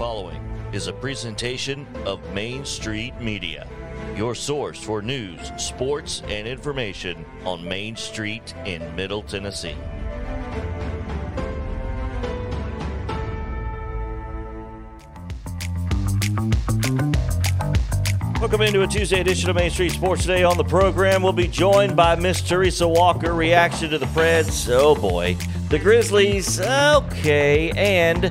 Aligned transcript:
following 0.00 0.40
is 0.72 0.86
a 0.86 0.94
presentation 0.94 1.86
of 2.06 2.26
Main 2.32 2.64
Street 2.64 3.12
Media, 3.20 3.68
your 4.16 4.34
source 4.34 4.82
for 4.82 5.02
news, 5.02 5.52
sports, 5.58 6.22
and 6.28 6.48
information 6.48 7.22
on 7.44 7.62
Main 7.62 7.94
Street 7.96 8.54
in 8.64 8.96
Middle 8.96 9.22
Tennessee. 9.22 9.76
Welcome 18.40 18.62
into 18.62 18.80
a 18.80 18.86
Tuesday 18.86 19.20
edition 19.20 19.50
of 19.50 19.56
Main 19.56 19.70
Street 19.70 19.92
Sports 19.92 20.22
Today. 20.22 20.44
On 20.44 20.56
the 20.56 20.64
program, 20.64 21.22
we'll 21.22 21.34
be 21.34 21.46
joined 21.46 21.94
by 21.94 22.16
Miss 22.16 22.40
Teresa 22.40 22.88
Walker. 22.88 23.34
Reaction 23.34 23.90
to 23.90 23.98
the 23.98 24.06
Preds. 24.06 24.66
Oh 24.72 24.94
boy. 24.94 25.36
The 25.68 25.78
Grizzlies. 25.78 26.58
Okay. 26.58 27.70
And 27.76 28.24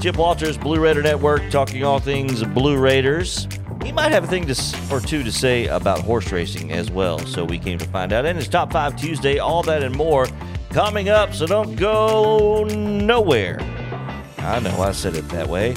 Chip 0.00 0.18
Walters, 0.18 0.58
Blue 0.58 0.78
Raider 0.78 1.02
Network, 1.02 1.50
talking 1.50 1.82
all 1.82 1.98
things 1.98 2.44
Blue 2.44 2.76
Raiders. 2.76 3.48
He 3.82 3.92
might 3.92 4.12
have 4.12 4.24
a 4.24 4.26
thing 4.26 4.46
to, 4.46 4.78
or 4.90 5.00
two 5.00 5.22
to 5.22 5.32
say 5.32 5.66
about 5.66 6.00
horse 6.00 6.30
racing 6.30 6.70
as 6.70 6.90
well. 6.90 7.18
So 7.20 7.44
we 7.44 7.58
came 7.58 7.78
to 7.78 7.86
find 7.86 8.12
out. 8.12 8.26
And 8.26 8.38
it's 8.38 8.46
Top 8.46 8.72
5 8.72 8.96
Tuesday. 8.96 9.38
All 9.38 9.62
that 9.62 9.82
and 9.82 9.96
more 9.96 10.26
coming 10.70 11.08
up. 11.08 11.32
So 11.32 11.46
don't 11.46 11.76
go 11.76 12.64
nowhere. 12.64 13.58
I 14.38 14.60
know 14.60 14.76
I 14.80 14.92
said 14.92 15.14
it 15.14 15.28
that 15.30 15.48
way. 15.48 15.74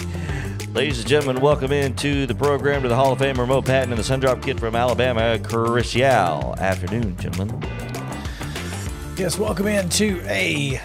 Ladies 0.73 0.99
and 0.99 1.07
gentlemen, 1.07 1.41
welcome 1.41 1.71
into 1.71 2.25
the 2.25 2.35
program 2.35 2.83
to 2.83 2.89
the 2.89 2.95
Hall 2.95 3.13
of 3.13 3.19
Famer 3.19 3.47
Mo 3.47 3.61
Patton 3.61 3.91
and 3.93 3.99
the 3.99 4.03
Sundrop 4.03 4.43
Kid 4.43 4.59
from 4.59 4.75
Alabama, 4.75 5.39
Chris 5.39 5.95
Yao. 5.95 6.53
Afternoon, 6.59 7.15
gentlemen. 7.17 7.63
Yes, 9.17 9.39
welcome 9.39 9.67
into 9.67 10.21
a 10.25 10.79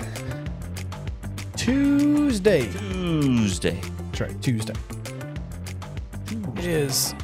Tuesday. 1.56 2.70
Tuesday. 3.20 3.80
That's 4.10 4.20
right, 4.20 4.42
Tuesday. 4.42 4.74
It 6.56 6.64
is 6.64 7.14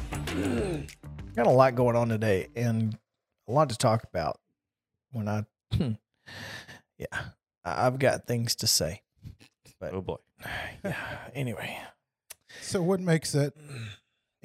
got 1.35 1.47
a 1.47 1.49
lot 1.49 1.75
going 1.75 1.97
on 1.97 2.07
today 2.07 2.47
and 2.55 2.97
a 3.47 3.51
lot 3.51 3.67
to 3.69 3.77
talk 3.77 4.03
about. 4.05 4.39
When 5.11 5.27
I, 5.27 5.43
yeah, 6.97 7.07
I- 7.65 7.85
I've 7.87 7.99
got 7.99 8.25
things 8.25 8.55
to 8.57 8.67
say. 8.67 9.01
But 9.81 9.93
Oh 9.93 10.01
boy. 10.01 10.15
yeah, 10.85 10.95
anyway, 11.35 11.77
So 12.61 12.81
what 12.81 13.01
makes 13.01 13.33
that 13.33 13.53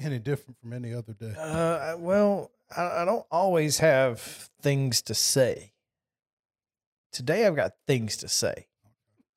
any 0.01 0.19
different 0.19 0.57
from 0.59 0.73
any 0.73 0.93
other 0.93 1.13
day? 1.13 1.33
uh, 1.39 1.95
well, 1.97 2.51
I, 2.75 3.03
I 3.03 3.05
don't 3.05 3.25
always 3.31 3.77
have 3.79 4.19
things 4.61 5.01
to 5.03 5.13
say. 5.13 5.71
Today 7.13 7.47
I've 7.47 7.55
got 7.55 7.71
things 7.87 8.17
to 8.17 8.27
say. 8.27 8.67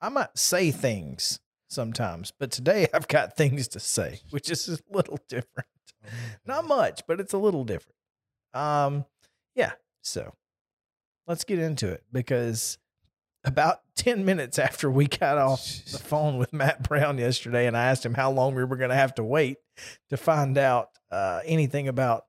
I 0.01 0.09
might 0.09 0.37
say 0.37 0.73
things 0.73 1.39
sometimes, 1.71 2.33
but 2.39 2.51
today 2.51 2.87
I've 2.93 3.09
got 3.09 3.37
things 3.37 3.69
to 3.69 3.81
say, 3.81 4.21
which 4.31 4.51
is 4.51 4.69
a 4.69 4.79
little 4.91 5.19
different. 5.29 5.69
Not 6.47 6.67
much, 6.67 7.03
but 7.07 7.21
it's 7.21 7.33
a 7.33 7.39
little 7.39 7.65
different. 7.65 7.97
Um, 8.55 9.05
yeah. 9.55 9.73
So 10.03 10.35
let's 11.27 11.45
get 11.45 11.59
into 11.59 11.89
it 11.89 12.03
because 12.13 12.79
about 13.45 13.81
10 13.97 14.25
minutes 14.25 14.59
after 14.59 14.91
we 14.91 15.07
got 15.07 15.37
off 15.37 15.65
the 15.93 15.99
phone 16.05 16.39
with 16.39 16.53
Matt 16.53 16.89
Brown 16.89 17.19
yesterday 17.19 17.67
and 17.67 17.77
I 17.77 17.85
asked 17.85 18.05
him 18.05 18.15
how 18.15 18.31
long 18.31 18.55
we 18.55 18.65
were 18.65 18.77
going 18.77 18.91
to 18.91 18.97
have 18.97 19.15
to 19.17 19.25
wait 19.25 19.59
to 20.09 20.17
find 20.17 20.57
out 20.57 20.89
uh, 21.11 21.41
anything 21.45 21.87
about 21.87 22.25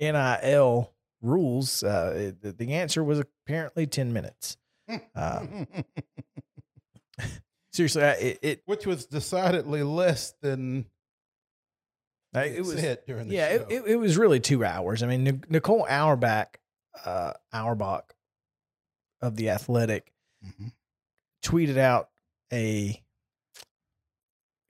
NIL 0.00 0.92
rules, 1.20 1.82
uh, 1.82 2.32
it, 2.42 2.58
the 2.58 2.72
answer 2.72 3.02
was 3.02 3.20
apparently 3.20 3.86
10 3.86 4.12
minutes. 4.12 4.56
Uh, 5.14 5.46
seriously, 7.78 8.02
I- 8.02 8.10
it, 8.12 8.38
it, 8.42 8.62
Which 8.66 8.86
was 8.86 9.06
decidedly 9.06 9.82
less 9.82 10.34
than 10.42 10.86
I- 12.34 12.44
it 12.44 12.64
was 12.64 12.80
hit 12.80 13.06
during 13.06 13.28
the 13.28 13.34
yeah, 13.36 13.48
show. 13.48 13.54
it, 13.54 13.72
it, 13.72 13.86
it 13.92 13.96
was 13.96 14.16
really 14.18 14.40
two 14.40 14.64
hours. 14.64 15.02
I 15.02 15.06
mean, 15.06 15.42
Nicole 15.48 15.86
Auerbach, 15.88 16.58
uh, 17.04 17.32
Auerbach 17.52 18.14
of 19.22 19.36
the 19.36 19.50
Athletic, 19.50 20.12
Mhm. 20.44 20.72
tweeted 21.42 21.78
out 21.78 22.10
a 22.52 23.02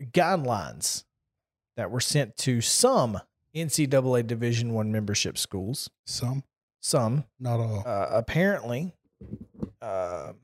guidelines 0.03 1.05
that 1.77 1.91
were 1.91 2.00
sent 2.00 2.37
to 2.38 2.61
some 2.61 3.21
NCAA 3.55 4.27
Division 4.27 4.72
One 4.72 4.93
membership 4.93 5.37
schools. 5.38 5.91
Some, 6.06 6.44
Some, 6.81 7.25
not 7.41 7.59
all. 7.61 7.82
uh, 7.87 8.09
apparently, 8.12 8.94
um, 9.82 10.37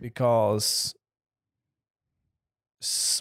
because 0.00 0.94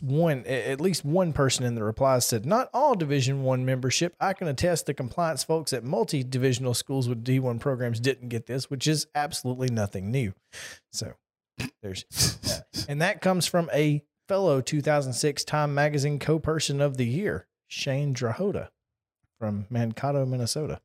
one 0.01 0.45
at 0.45 0.81
least 0.81 1.05
one 1.05 1.33
person 1.33 1.65
in 1.65 1.75
the 1.75 1.83
replies 1.83 2.25
said 2.25 2.45
not 2.45 2.69
all 2.73 2.95
division 2.95 3.43
one 3.43 3.63
membership 3.63 4.15
i 4.19 4.33
can 4.33 4.47
attest 4.47 4.85
the 4.85 4.93
compliance 4.93 5.43
folks 5.43 5.71
at 5.71 5.83
multi-divisional 5.83 6.73
schools 6.73 7.07
with 7.07 7.23
d1 7.23 7.59
programs 7.59 7.99
didn't 7.99 8.29
get 8.29 8.47
this 8.47 8.69
which 8.69 8.87
is 8.87 9.07
absolutely 9.13 9.69
nothing 9.69 10.09
new 10.09 10.33
so 10.91 11.13
there's 11.81 12.03
that. 12.43 12.85
and 12.89 13.01
that 13.01 13.21
comes 13.21 13.45
from 13.45 13.69
a 13.71 14.03
fellow 14.27 14.61
2006 14.61 15.43
time 15.43 15.75
magazine 15.75 16.17
co-person 16.17 16.81
of 16.81 16.97
the 16.97 17.05
year 17.05 17.47
shane 17.67 18.13
drahota 18.13 18.69
from 19.39 19.67
mankato 19.69 20.25
minnesota 20.25 20.81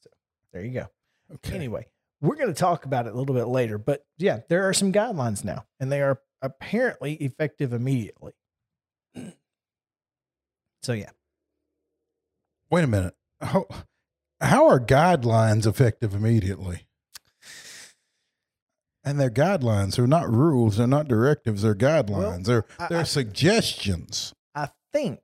so 0.00 0.10
there 0.52 0.64
you 0.64 0.72
go 0.72 0.88
okay. 1.34 1.54
Anyway, 1.54 1.86
we're 2.20 2.36
going 2.36 2.52
to 2.52 2.54
talk 2.54 2.84
about 2.84 3.06
it 3.06 3.14
a 3.14 3.16
little 3.18 3.34
bit 3.34 3.46
later, 3.48 3.78
but 3.78 4.04
yeah, 4.18 4.40
there 4.48 4.68
are 4.68 4.72
some 4.72 4.92
guidelines 4.92 5.44
now, 5.44 5.64
and 5.78 5.90
they 5.90 6.00
are 6.02 6.20
apparently 6.42 7.14
effective 7.14 7.72
immediately. 7.72 8.32
So 10.82 10.92
yeah, 10.92 11.10
Wait 12.70 12.84
a 12.84 12.86
minute. 12.86 13.14
How, 13.40 13.66
how 14.40 14.68
are 14.68 14.78
guidelines 14.80 15.66
effective 15.66 16.14
immediately? 16.14 16.86
And 19.04 19.18
they're 19.18 19.30
guidelines. 19.30 19.96
They're 19.96 20.06
not 20.06 20.30
rules. 20.30 20.76
They're 20.76 20.86
not 20.86 21.08
directives. 21.08 21.62
They're 21.62 21.74
guidelines. 21.74 22.44
they're 22.44 22.66
they're 22.90 23.00
I- 23.00 23.04
suggestions. 23.04 24.34
I 24.54 24.68
think 24.92 25.20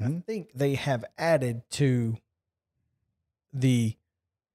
I 0.00 0.04
Hmm? 0.06 0.18
think 0.20 0.50
they 0.54 0.74
have 0.74 1.04
added 1.16 1.62
to 1.72 2.16
the 3.52 3.96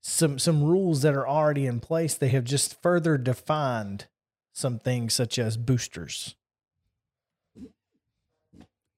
some 0.02 0.38
some 0.40 0.64
rules 0.64 1.02
that 1.04 1.14
are 1.14 1.28
already 1.28 1.66
in 1.66 1.80
place. 1.80 2.16
They 2.16 2.30
have 2.30 2.44
just 2.44 2.82
further 2.82 3.18
defined 3.18 4.08
some 4.58 4.80
things 4.80 5.14
such 5.14 5.38
as 5.38 5.56
boosters, 5.56 6.36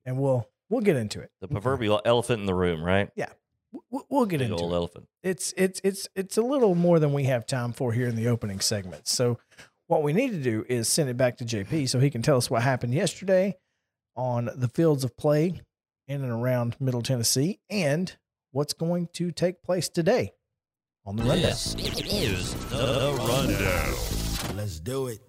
and 0.06 0.18
we'll 0.18 0.48
we'll 0.70 0.82
get 0.82 0.96
into 0.96 1.20
it. 1.20 1.32
The 1.42 1.50
proverbial 1.50 2.02
elephant 2.06 2.40
in 2.40 2.46
the 2.46 2.56
room, 2.56 2.82
right? 2.82 3.10
We'll, 3.92 4.06
we'll 4.10 4.26
get 4.26 4.40
Big 4.40 4.50
into 4.50 4.64
old 4.64 4.72
it. 4.72 4.76
elephant. 4.76 5.08
it's 5.22 5.54
it's 5.56 5.80
it's 5.84 6.08
it's 6.16 6.38
a 6.38 6.42
little 6.42 6.74
more 6.74 6.98
than 6.98 7.14
we 7.14 7.26
have 7.26 7.46
time 7.46 7.74
for 7.74 7.92
here 7.94 8.08
in 8.08 8.16
the 8.16 8.28
opening 8.28 8.62
segment. 8.62 9.08
So 9.08 9.38
what 9.88 10.02
we 10.02 10.14
need 10.14 10.32
to 10.32 10.42
do 10.42 10.66
is 10.70 10.88
send 10.88 11.10
it 11.10 11.18
back 11.18 11.38
to 11.38 11.46
JP 11.46 11.90
so 11.90 12.00
he 12.00 12.10
can 12.10 12.22
tell 12.22 12.38
us 12.38 12.50
what 12.50 12.64
happened 12.64 12.94
yesterday 12.94 13.58
on 14.16 14.50
the 14.56 14.70
fields 14.70 15.04
of 15.04 15.16
play 15.18 15.62
in 16.08 16.24
and 16.24 16.32
around 16.32 16.78
Middle 16.80 17.04
Tennessee 17.04 17.60
and 17.70 18.16
what's 18.52 18.74
going 18.74 19.10
to 19.14 19.32
take 19.32 19.62
place 19.62 19.88
today 19.90 20.32
on 21.06 21.16
the 21.18 21.24
rundown. 21.24 21.42
This 21.42 21.76
is 21.76 22.54
the 22.70 23.16
rundown. 23.20 24.58
Let's 24.58 24.80
do 24.80 25.08
it. 25.08 25.20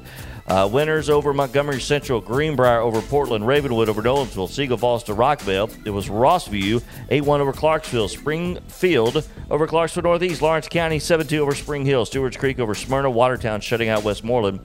Uh, 0.50 0.67
winners 0.67 1.08
over 1.08 1.32
Montgomery 1.32 1.81
Central, 1.81 2.20
Greenbrier 2.20 2.81
over 2.81 3.00
Portland, 3.02 3.47
Ravenwood 3.47 3.88
over 3.88 4.02
Nolensville, 4.02 4.49
Siegel 4.49 4.76
Falls 4.76 5.05
to 5.05 5.14
Rockvale. 5.14 5.70
It 5.87 5.91
was 5.91 6.08
Rossview, 6.08 6.82
8 7.08 7.20
1 7.20 7.41
over 7.41 7.52
Clarksville, 7.52 8.08
Springfield 8.08 9.29
over 9.49 9.69
Clarksville 9.69 10.02
Northeast, 10.02 10.43
Lawrence 10.43 10.67
County, 10.67 10.99
7 10.99 11.25
2 11.25 11.41
over 11.41 11.55
Spring 11.55 11.85
Hill, 11.85 12.05
Stewart's 12.05 12.37
Creek 12.37 12.58
over 12.58 12.75
Smyrna, 12.75 13.08
Watertown 13.08 13.61
shutting 13.61 13.91
out 13.91 14.02
Westmoreland. 14.02 14.58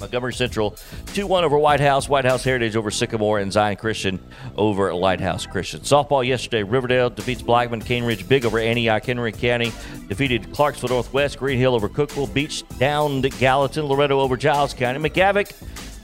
Montgomery 0.00 0.32
Central 0.32 0.76
2 1.14 1.26
1 1.26 1.44
over 1.44 1.58
White 1.58 1.80
House, 1.80 2.08
White 2.08 2.24
House 2.24 2.44
Heritage 2.44 2.76
over 2.76 2.90
Sycamore, 2.90 3.38
and 3.38 3.52
Zion 3.52 3.76
Christian 3.76 4.18
over 4.56 4.92
Lighthouse 4.94 5.46
Christian. 5.46 5.80
Softball 5.80 6.26
yesterday, 6.26 6.62
Riverdale 6.62 7.10
defeats 7.10 7.42
Blackman, 7.42 7.80
Cane 7.80 8.04
Ridge 8.04 8.28
big 8.28 8.44
over 8.44 8.58
Antioch, 8.58 9.04
Henry 9.04 9.32
County 9.32 9.72
defeated 10.08 10.52
Clarksville 10.52 10.90
Northwest, 10.90 11.38
Green 11.38 11.58
Hill 11.58 11.74
over 11.74 11.88
Cookeville, 11.88 12.32
Beech 12.32 12.62
down 12.78 13.20
Gallatin, 13.22 13.86
Loretto 13.86 14.20
over 14.20 14.36
Giles 14.36 14.74
County, 14.74 14.98
McGavock 14.98 15.52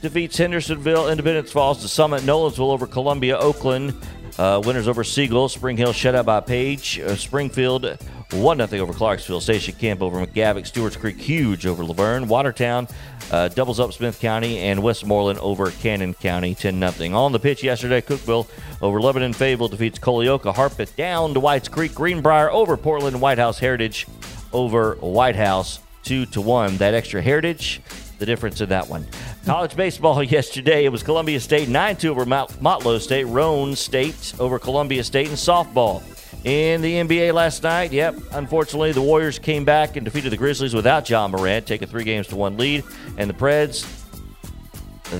defeats 0.01 0.37
Hendersonville, 0.37 1.09
Independence 1.09 1.51
Falls 1.51 1.81
to 1.81 1.87
Summit, 1.87 2.21
Nolensville 2.23 2.71
over 2.71 2.85
Columbia, 2.85 3.37
Oakland. 3.37 3.93
Uh, 4.37 4.61
winners 4.65 4.87
over 4.87 5.03
Siegel, 5.03 5.47
Spring 5.47 5.77
Hill 5.77 5.93
shut 5.93 6.15
out 6.15 6.25
by 6.25 6.39
Page, 6.39 6.99
uh, 6.99 7.15
Springfield 7.15 7.97
1 8.33 8.67
0 8.67 8.83
over 8.83 8.93
Clarksville. 8.93 9.41
Station 9.41 9.75
Camp 9.75 10.01
over 10.01 10.25
McGavock. 10.25 10.65
Stewart's 10.65 10.95
Creek 10.95 11.17
huge 11.17 11.65
over 11.65 11.83
LaVergne. 11.83 12.27
Watertown 12.27 12.87
uh, 13.31 13.47
doubles 13.49 13.79
up 13.79 13.93
Smith 13.93 14.19
County. 14.19 14.59
And 14.59 14.81
Westmoreland 14.81 15.39
over 15.39 15.71
Cannon 15.71 16.13
County 16.13 16.55
10 16.55 16.91
0. 16.91 17.15
On 17.15 17.31
the 17.31 17.39
pitch 17.39 17.63
yesterday, 17.63 18.01
Cookeville 18.01 18.47
over 18.81 18.99
Lebanon 18.99 19.33
Fable 19.33 19.67
defeats 19.67 19.99
Culleoka. 19.99 20.53
Harpeth 20.53 20.95
down 20.95 21.33
to 21.33 21.39
Whites 21.39 21.67
Creek. 21.67 21.93
Greenbrier 21.93 22.51
over 22.51 22.75
Portland. 22.77 23.21
White 23.21 23.37
House 23.37 23.59
Heritage 23.59 24.07
over 24.51 24.95
White 24.95 25.35
House 25.35 25.79
2 26.03 26.25
to 26.27 26.41
1. 26.41 26.77
That 26.77 26.93
extra 26.93 27.21
Heritage, 27.21 27.81
the 28.19 28.25
difference 28.25 28.61
in 28.61 28.69
that 28.69 28.87
one. 28.87 29.05
College 29.45 29.75
baseball 29.75 30.23
yesterday, 30.23 30.85
it 30.85 30.89
was 30.89 31.03
Columbia 31.03 31.39
State 31.39 31.69
9 31.69 31.95
2 31.95 32.11
over 32.11 32.25
Motlow 32.25 32.99
State. 32.99 33.25
Roan 33.25 33.75
State 33.75 34.33
over 34.39 34.59
Columbia 34.59 35.03
State. 35.03 35.27
And 35.27 35.37
softball. 35.37 36.03
In 36.43 36.81
the 36.81 36.95
NBA 36.95 37.33
last 37.33 37.63
night, 37.63 37.93
yep, 37.93 38.15
unfortunately, 38.33 38.91
the 38.91 39.01
Warriors 39.01 39.39
came 39.39 39.63
back 39.63 39.95
and 39.95 40.03
defeated 40.03 40.29
the 40.29 40.37
Grizzlies 40.37 40.73
without 40.73 41.09
Ja 41.09 41.25
Morant, 41.29 41.65
taking 41.65 41.87
three 41.87 42.03
games 42.03 42.27
to 42.27 42.35
one 42.35 42.57
lead. 42.57 42.83
And 43.17 43.29
the 43.29 43.33
Preds, 43.33 43.87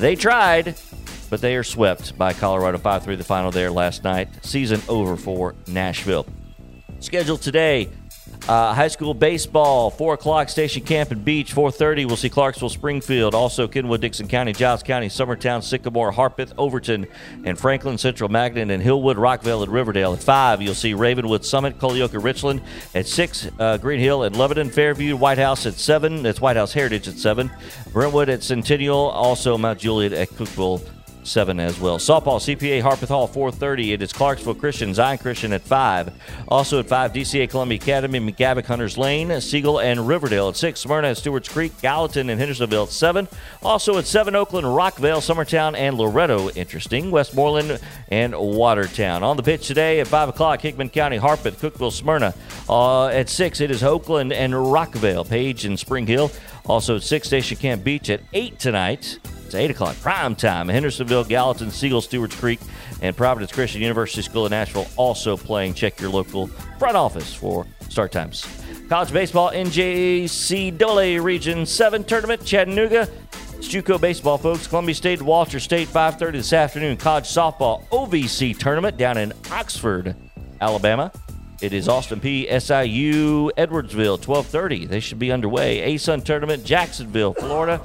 they 0.02 0.18
tried, 0.18 0.76
but 1.30 1.40
they 1.40 1.56
are 1.56 1.64
swept 1.64 2.18
by 2.18 2.34
Colorado 2.34 2.78
5 2.78 3.04
3 3.04 3.16
the 3.16 3.24
final 3.24 3.52
there 3.52 3.72
last 3.72 4.04
night. 4.04 4.28
Season 4.46 4.82
over 4.90 5.16
for 5.16 5.56
Nashville. 5.68 6.26
Scheduled 7.00 7.42
today, 7.42 7.90
uh, 8.48 8.74
high 8.74 8.90
school 8.90 9.14
baseball, 9.14 9.90
4 9.90 10.16
o'clock, 10.16 10.50
Station 10.50 10.84
Camp 10.84 11.12
and 11.12 11.24
Beech. 11.24 11.56
4.30, 11.56 12.06
we'll 12.06 12.18
see 12.18 12.30
Clarksville, 12.30 12.70
Springfield. 12.70 13.34
Also, 13.34 13.68
Kenwood, 13.68 14.02
Dickson 14.02 14.28
County, 14.28 14.54
Giles 14.54 14.84
County, 14.84 15.08
Summertown, 15.08 15.64
Sycamore, 15.64 16.12
Harpeth, 16.12 16.54
Overton, 16.58 17.08
and 17.46 17.58
Franklin, 17.58 17.98
Central 17.98 18.30
Magnet, 18.30 18.70
and 18.70 18.84
Hillwood, 18.84 19.16
Rockvale, 19.16 19.64
and 19.64 19.72
Riverdale. 19.72 20.14
At 20.14 20.24
5, 20.24 20.62
you'll 20.62 20.76
see 20.76 20.94
Ravenwood, 20.94 21.46
Summit, 21.46 21.80
Culleoka, 21.80 22.22
Richland. 22.22 22.62
At 22.94 23.08
6, 23.08 23.50
uh, 23.60 23.78
Green 23.78 24.00
Hill 24.00 24.24
and 24.24 24.36
Lebanon, 24.36 24.70
Fairview, 24.70 25.16
White 25.16 25.38
House 25.38 25.66
at 25.66 25.76
7. 25.76 26.24
That's 26.24 26.42
White 26.42 26.58
House 26.58 26.74
Heritage 26.74 27.08
at 27.08 27.18
7. 27.18 27.50
Brentwood 27.92 28.30
at 28.30 28.44
Centennial. 28.44 29.10
Also, 29.10 29.58
Mount 29.58 29.80
Juliet 29.80 30.14
at 30.14 30.30
Cookeville 30.30 30.82
seven 31.24 31.60
as 31.60 31.80
well. 31.80 31.98
Softball, 31.98 32.40
CPA 32.40 32.82
Harpeth 32.82 33.10
Hall, 33.10 33.28
4:30. 33.28 33.94
It 33.94 34.02
is 34.02 34.14
Clarksville 34.14 34.56
Christian, 34.56 34.94
Zion 34.94 35.18
Christian 35.18 35.54
at 35.54 35.62
five. 35.62 36.12
Also 36.48 36.80
at 36.80 36.88
five, 36.88 37.14
DCA 37.14 37.48
Columbia 37.50 37.78
Academy, 37.78 38.20
McGavock 38.20 38.66
Hunters 38.66 38.98
Lane, 38.98 39.40
Siegel 39.42 39.80
and 39.80 40.08
Riverdale 40.08 40.50
at 40.50 40.56
six. 40.56 40.82
Smyrna 40.82 41.10
at 41.10 41.18
Stewart's 41.18 41.50
Creek, 41.50 41.74
Gallatin 41.82 42.30
and 42.30 42.40
Hendersonville 42.40 42.84
at 42.84 42.90
seven. 42.90 43.28
Also 43.62 43.98
at 43.98 44.06
seven, 44.06 44.36
Oakland, 44.36 44.66
Rockvale, 44.68 45.20
Summertown, 45.20 45.76
and 45.76 45.98
Loretto. 45.98 46.50
Interesting. 46.52 47.12
Westmoreland 47.12 47.80
and 48.10 48.36
Watertown. 48.36 49.24
On 49.24 49.38
the 49.38 49.44
pitch 49.44 49.68
today 49.68 50.00
at 50.00 50.08
five 50.08 50.30
o'clock, 50.30 50.62
Hickman 50.62 50.90
County, 50.90 51.18
Harpeth, 51.18 51.60
Cookeville, 51.60 51.92
Smyrna. 51.92 52.34
Uh, 52.70 53.08
at 53.08 53.30
six, 53.30 53.62
it 53.62 53.72
is 53.72 53.84
Oakland 53.84 54.34
and 54.34 54.54
Rockvale, 54.54 55.28
Page 55.28 55.66
and 55.66 55.80
Spring 55.80 56.08
Hill. 56.08 56.32
Also 56.66 56.96
at 56.96 57.04
six, 57.04 57.28
Station 57.28 57.58
Camp 57.58 57.84
Beech 57.84 58.10
at 58.10 58.22
eight 58.34 58.60
tonight. 58.60 59.20
It's 59.54 59.60
8 59.60 59.70
o'clock, 59.70 59.96
prime 60.02 60.36
time. 60.36 60.68
Hendersonville, 60.68 61.26
Gallatin, 61.26 61.70
Siegel, 61.70 62.02
Stewart's 62.02 62.36
Creek, 62.36 62.60
and 63.04 63.16
Providence 63.16 63.52
Christian 63.52 63.84
University 63.84 64.24
School 64.24 64.46
of 64.46 64.50
Nashville 64.50 64.88
also 64.96 65.38
playing. 65.38 65.76
Check 65.76 66.02
your 66.02 66.10
local 66.10 66.48
front 66.80 66.98
office 66.98 67.36
for 67.36 67.68
start 67.88 68.12
times. 68.12 68.48
College 68.90 69.14
baseball, 69.14 69.52
NJC 69.52 70.76
Dole 70.76 71.20
Region 71.20 71.68
7 71.68 72.04
tournament, 72.04 72.44
Chattanooga. 72.44 73.08
It's 73.54 73.68
JUCO 73.68 74.02
baseball, 74.02 74.40
folks. 74.40 74.66
Columbia 74.66 74.96
State, 74.96 75.22
Walters 75.22 75.62
State, 75.62 75.88
5.30 75.88 76.32
this 76.32 76.52
afternoon. 76.52 76.98
College 76.98 77.26
softball 77.26 77.88
OVC 77.90 78.58
tournament 78.58 78.98
down 78.98 79.20
in 79.20 79.34
Oxford, 79.52 80.16
Alabama. 80.62 81.12
It 81.62 81.74
is 81.74 81.88
Austin 81.88 82.20
Peay 82.20 82.48
SIU 82.60 83.52
Edwardsville, 83.56 84.18
1230. 84.18 84.88
They 84.88 85.00
should 85.00 85.20
be 85.20 85.32
underway. 85.32 85.94
ASUN 85.94 86.26
tournament, 86.26 86.66
Jacksonville, 86.66 87.36
Florida. 87.36 87.80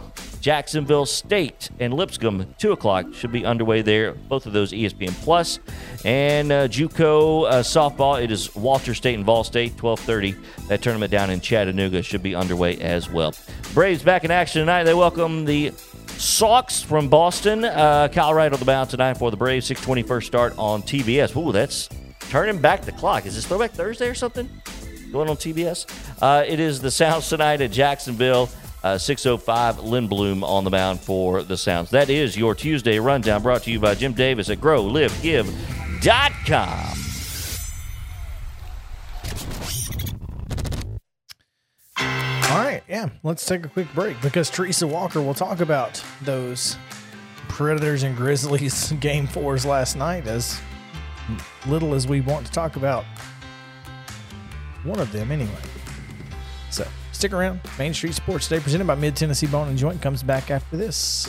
Jacksonville 0.48 1.04
State 1.04 1.68
and 1.78 1.92
Lipscomb, 1.92 2.54
2 2.56 2.72
o'clock, 2.72 3.12
should 3.12 3.30
be 3.30 3.44
underway 3.44 3.82
there. 3.82 4.14
Both 4.14 4.46
of 4.46 4.54
those 4.54 4.72
ESPN 4.72 5.12
Plus. 5.22 5.58
And 6.06 6.50
uh, 6.50 6.68
JUCO 6.68 7.44
uh, 7.44 7.62
softball, 7.62 8.24
it 8.24 8.30
is 8.30 8.56
Walters 8.56 8.96
State 8.96 9.16
and 9.16 9.26
Vol 9.26 9.44
State, 9.44 9.72
1230. 9.72 10.66
That 10.68 10.80
tournament 10.80 11.12
down 11.12 11.28
in 11.28 11.42
Chattanooga 11.42 12.02
should 12.02 12.22
be 12.22 12.34
underway 12.34 12.78
as 12.78 13.10
well. 13.10 13.34
Braves 13.74 14.02
back 14.02 14.24
in 14.24 14.30
action 14.30 14.62
tonight. 14.62 14.84
They 14.84 14.94
welcome 14.94 15.44
the 15.44 15.70
Sox 16.16 16.80
from 16.80 17.10
Boston. 17.10 17.66
Uh, 17.66 18.08
Colorado 18.10 18.54
on 18.54 18.60
the 18.60 18.64
mound 18.64 18.88
tonight 18.88 19.18
for 19.18 19.30
the 19.30 19.36
Braves. 19.36 19.68
621st 19.68 20.24
start 20.24 20.54
on 20.56 20.80
TBS. 20.80 21.36
Ooh, 21.36 21.52
that's 21.52 21.90
turning 22.30 22.58
back 22.58 22.86
the 22.86 22.92
clock. 22.92 23.26
Is 23.26 23.34
this 23.34 23.46
Throwback 23.46 23.72
Thursday 23.72 24.08
or 24.08 24.14
something? 24.14 24.48
Going 25.12 25.28
on 25.28 25.36
TBS? 25.36 25.84
Uh, 26.22 26.42
it 26.46 26.58
is 26.58 26.80
the 26.80 26.90
Sounds 26.90 27.28
tonight 27.28 27.60
at 27.60 27.70
Jacksonville. 27.70 28.48
Uh, 28.82 28.96
605 28.96 29.76
Lindblom 29.78 30.42
on 30.44 30.64
the 30.64 30.70
mound 30.70 31.00
for 31.00 31.42
the 31.42 31.56
Sounds. 31.56 31.90
That 31.90 32.08
is 32.10 32.36
your 32.36 32.54
Tuesday 32.54 33.00
rundown 33.00 33.42
brought 33.42 33.64
to 33.64 33.72
you 33.72 33.80
by 33.80 33.96
Jim 33.96 34.12
Davis 34.12 34.48
at 34.50 34.58
GrowLiveGive.com. 34.58 36.94
All 42.00 42.64
right, 42.64 42.82
yeah, 42.88 43.08
let's 43.24 43.44
take 43.44 43.66
a 43.66 43.68
quick 43.68 43.92
break 43.94 44.20
because 44.22 44.48
Teresa 44.48 44.86
Walker 44.86 45.20
will 45.20 45.34
talk 45.34 45.60
about 45.60 46.00
those 46.22 46.76
Predators 47.48 48.04
and 48.04 48.16
Grizzlies 48.16 48.92
game 49.00 49.26
fours 49.26 49.66
last 49.66 49.96
night 49.96 50.26
as 50.28 50.60
little 51.66 51.94
as 51.94 52.06
we 52.06 52.20
want 52.20 52.46
to 52.46 52.52
talk 52.52 52.76
about 52.76 53.04
one 54.84 55.00
of 55.00 55.10
them 55.12 55.32
anyway. 55.32 55.50
Stick 57.18 57.32
around. 57.32 57.58
Main 57.80 57.92
Street 57.92 58.14
Sports 58.14 58.46
Day 58.46 58.60
presented 58.60 58.86
by 58.86 58.94
Mid 58.94 59.16
Tennessee 59.16 59.48
Bone 59.48 59.66
and 59.66 59.76
Joint 59.76 60.00
comes 60.00 60.22
back 60.22 60.52
after 60.52 60.76
this. 60.76 61.28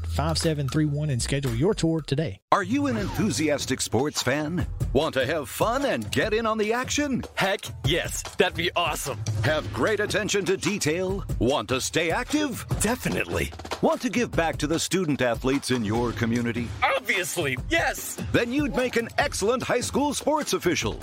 931-388-5731 0.01 1.11
and 1.11 1.21
schedule 1.21 1.55
your 1.55 1.73
tour 1.73 2.01
today. 2.01 2.39
Are 2.51 2.63
you 2.63 2.87
an 2.87 2.97
enthusiastic 2.97 3.81
sports 3.81 4.21
fan? 4.21 4.65
Want 4.93 5.13
to 5.13 5.25
have 5.25 5.49
fun 5.49 5.85
and 5.85 6.09
get 6.11 6.33
in 6.33 6.45
on 6.45 6.57
the 6.57 6.73
action? 6.73 7.23
Heck 7.35 7.61
yes, 7.85 8.21
that'd 8.37 8.57
be 8.57 8.71
awesome. 8.75 9.19
Have 9.43 9.71
great 9.73 9.99
attention 9.99 10.45
to 10.45 10.57
detail? 10.57 11.23
Want 11.39 11.69
to 11.69 11.79
stay 11.81 12.11
active? 12.11 12.65
Definitely. 12.81 13.51
Want 13.81 14.01
to 14.01 14.09
give 14.09 14.31
back 14.31 14.57
to 14.57 14.67
the 14.67 14.79
student 14.79 15.21
athletes 15.21 15.71
in 15.71 15.83
your 15.83 16.11
community? 16.11 16.67
Obviously, 16.83 17.57
yes. 17.69 18.17
Then 18.31 18.51
you'd 18.51 18.75
make 18.75 18.95
an 18.95 19.09
excellent 19.17 19.63
high 19.63 19.81
school 19.81 20.13
sports 20.13 20.53
official. 20.53 20.99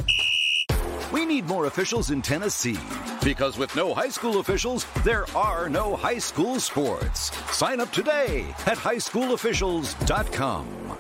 We 1.13 1.25
need 1.25 1.47
more 1.47 1.67
officials 1.67 2.11
in 2.11 2.23
Tennessee 2.23 2.79
because 3.25 3.59
with 3.59 3.75
no 3.75 3.95
high 3.95 4.11
school 4.11 4.39
officials, 4.41 4.87
there 5.05 5.27
are 5.37 5.69
no 5.69 5.97
high 5.97 6.19
school 6.19 6.61
sports. 6.61 7.33
Sign 7.57 7.81
up 7.81 7.91
today 7.93 8.47
at 8.67 8.79
highschoolofficials.com. 8.79 10.99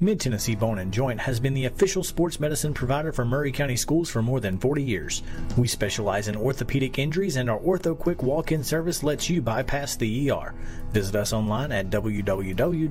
Mid 0.00 0.18
Tennessee 0.18 0.56
Bone 0.56 0.80
and 0.80 0.92
Joint 0.92 1.20
has 1.20 1.38
been 1.38 1.54
the 1.54 1.66
official 1.66 2.02
sports 2.02 2.40
medicine 2.40 2.74
provider 2.74 3.12
for 3.12 3.24
Maury 3.24 3.52
County 3.52 3.76
Schools 3.76 4.10
for 4.10 4.22
more 4.22 4.40
than 4.40 4.58
40 4.58 4.82
years. 4.82 5.22
We 5.56 5.68
specialize 5.68 6.26
in 6.26 6.34
orthopedic 6.36 6.98
injuries, 6.98 7.36
and 7.36 7.48
our 7.48 7.60
Ortho 7.60 7.96
Quick 7.96 8.20
walk 8.22 8.50
in 8.50 8.64
service 8.64 9.04
lets 9.04 9.30
you 9.30 9.40
bypass 9.40 9.94
the 9.94 10.30
ER. 10.30 10.52
Visit 10.90 11.14
us 11.14 11.32
online 11.32 11.70
at 11.70 11.90
www.mtbj.net. 11.90 12.90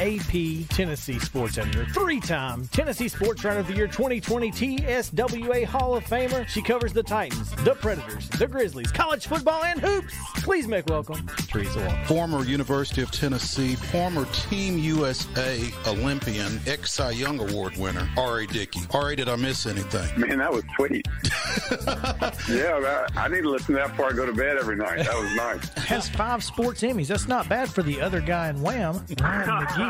AP 0.00 0.66
Tennessee 0.70 1.18
Sports 1.18 1.58
Editor, 1.58 1.84
three 1.92 2.20
time 2.20 2.66
Tennessee 2.68 3.08
Sports 3.08 3.44
Writer 3.44 3.60
of 3.60 3.66
the 3.66 3.74
Year 3.74 3.86
2020 3.86 4.50
TSWA 4.50 5.64
Hall 5.66 5.94
of 5.94 6.04
Famer. 6.04 6.48
She 6.48 6.62
covers 6.62 6.94
the 6.94 7.02
Titans, 7.02 7.50
the 7.64 7.74
Predators, 7.74 8.30
the 8.30 8.46
Grizzlies, 8.46 8.90
college 8.90 9.26
football, 9.26 9.62
and 9.62 9.78
hoops. 9.78 10.14
Please 10.36 10.66
make 10.66 10.86
welcome 10.86 11.26
Teresa 11.48 11.80
Walker. 11.80 12.04
Former 12.06 12.44
University 12.44 13.02
of 13.02 13.10
Tennessee, 13.10 13.74
former 13.74 14.24
Team 14.32 14.78
USA 14.78 15.70
Olympian, 15.86 16.58
ex 16.66 16.94
Cy 16.94 17.10
Young 17.10 17.38
Award 17.38 17.76
winner, 17.76 18.08
R.A. 18.16 18.46
Dickey. 18.46 18.80
R.A., 18.94 19.16
did 19.16 19.28
I 19.28 19.36
miss 19.36 19.66
anything? 19.66 20.18
Man, 20.18 20.38
that 20.38 20.50
was 20.50 20.64
sweet. 20.76 21.06
yeah, 22.48 23.06
I, 23.14 23.24
I 23.24 23.28
need 23.28 23.42
to 23.42 23.50
listen 23.50 23.74
to 23.74 23.80
that 23.82 23.88
before 23.90 24.06
I 24.06 24.12
go 24.12 24.24
to 24.24 24.32
bed 24.32 24.56
every 24.56 24.76
night. 24.76 25.04
That 25.04 25.14
was 25.14 25.34
nice. 25.36 25.84
Has 25.84 26.08
five 26.08 26.42
sports 26.42 26.80
Emmys. 26.80 27.08
That's 27.08 27.28
not 27.28 27.50
bad 27.50 27.68
for 27.68 27.82
the 27.82 28.00
other 28.00 28.22
guy 28.22 28.48
in 28.48 28.62
Wham, 28.62 29.04
Ryan 29.20 29.48
McGee. 29.66 29.89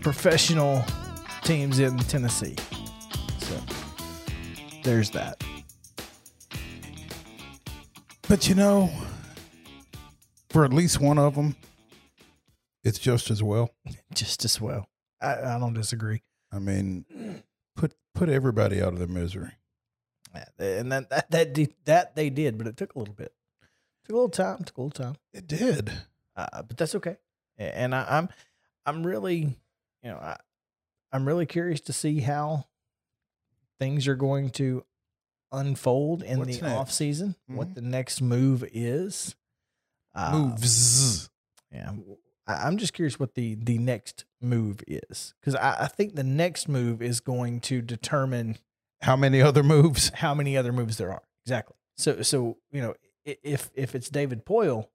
professional 0.00 0.84
teams 1.42 1.78
in 1.78 1.98
Tennessee. 1.98 2.56
So 3.38 3.60
there's 4.82 5.10
that. 5.10 5.42
But 8.28 8.48
you 8.48 8.54
know, 8.54 8.90
for 10.50 10.64
at 10.64 10.72
least 10.72 11.00
one 11.00 11.18
of 11.18 11.34
them, 11.34 11.56
it's 12.84 12.98
just 12.98 13.30
as 13.30 13.42
well. 13.42 13.70
Just 14.14 14.44
as 14.44 14.60
well. 14.60 14.88
I, 15.20 15.34
I 15.34 15.58
don't 15.58 15.74
disagree. 15.74 16.22
I 16.52 16.58
mean, 16.58 17.42
put 17.76 17.94
put 18.14 18.28
everybody 18.28 18.82
out 18.82 18.92
of 18.92 18.98
their 18.98 19.08
misery. 19.08 19.52
And 20.58 20.90
that 20.92 21.10
that 21.10 21.30
that, 21.30 21.52
did, 21.52 21.74
that 21.84 22.16
they 22.16 22.30
did, 22.30 22.58
but 22.58 22.66
it 22.66 22.76
took 22.76 22.94
a 22.94 22.98
little 22.98 23.14
bit. 23.14 23.32
It 23.62 24.06
Took 24.06 24.12
a 24.12 24.16
little 24.16 24.28
time. 24.28 24.64
Took 24.64 24.76
a 24.76 24.82
little 24.82 25.04
time. 25.04 25.16
It 25.32 25.46
did. 25.46 25.92
Uh, 26.36 26.62
but 26.62 26.76
that's 26.76 26.94
okay. 26.96 27.16
And 27.58 27.94
I, 27.94 28.06
I'm 28.08 28.28
I'm 28.86 29.06
really 29.06 29.56
you 30.02 30.10
know, 30.10 30.16
I, 30.18 30.36
I'm 31.12 31.26
really 31.26 31.46
curious 31.46 31.80
to 31.82 31.92
see 31.92 32.20
how 32.20 32.66
things 33.78 34.06
are 34.08 34.14
going 34.16 34.50
to 34.50 34.84
unfold 35.52 36.22
in 36.22 36.38
What's 36.38 36.58
the 36.58 36.62
next? 36.66 36.76
off 36.76 36.92
season. 36.92 37.34
Mhm. 37.50 37.56
What 37.56 37.74
the 37.74 37.80
next 37.80 38.20
move 38.22 38.64
is. 38.72 39.34
Uh, 40.14 40.32
Moves. 40.32 41.28
Yeah, 41.72 41.92
I- 42.46 42.66
I'm 42.66 42.76
just 42.78 42.92
curious 42.92 43.18
what 43.20 43.34
the 43.34 43.54
the 43.56 43.78
next 43.78 44.24
move 44.40 44.82
is 44.88 45.34
because 45.40 45.54
I, 45.54 45.84
I 45.84 45.86
think 45.86 46.14
the 46.16 46.24
next 46.24 46.68
move 46.68 47.00
is 47.02 47.20
going 47.20 47.60
to 47.62 47.80
determine 47.80 48.58
How 49.02 49.14
many 49.16 49.40
other 49.40 49.62
moves? 49.62 50.10
how 50.14 50.34
many 50.34 50.56
other 50.56 50.72
moves 50.72 50.96
there 50.96 51.12
are. 51.12 51.22
Exactly. 51.44 51.76
So 51.96 52.22
so 52.22 52.56
you 52.72 52.82
know 52.82 52.94
if 53.24 53.70
if 53.74 53.94
it's 53.94 54.08
David 54.10 54.44
Poile 54.44 54.88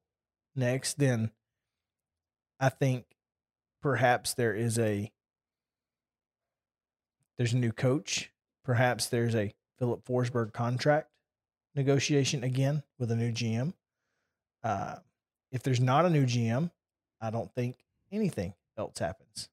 next, 0.55 0.97
then 0.99 1.31
I 2.59 2.67
think 2.69 3.05
perhaps 3.85 4.33
there 4.33 4.55
is 4.55 4.79
a 4.79 5.11
there's 7.37 7.53
a 7.53 7.57
new 7.57 7.71
coach. 7.71 8.31
Perhaps 8.63 9.05
there's 9.05 9.35
a 9.35 9.53
Filip 9.77 10.03
Forsberg 10.03 10.53
contract 10.53 11.11
negotiation 11.75 12.43
again 12.43 12.81
with 12.97 13.11
a 13.11 13.15
new 13.15 13.31
GM. 13.31 13.73
Uh, 14.63 14.95
if 15.51 15.61
there's 15.61 15.79
not 15.79 16.03
a 16.03 16.09
new 16.09 16.25
GM, 16.25 16.71
I 17.21 17.29
don't 17.29 17.53
think 17.53 17.75
anything 18.11 18.55
else 18.75 18.97
happens. 18.97 19.49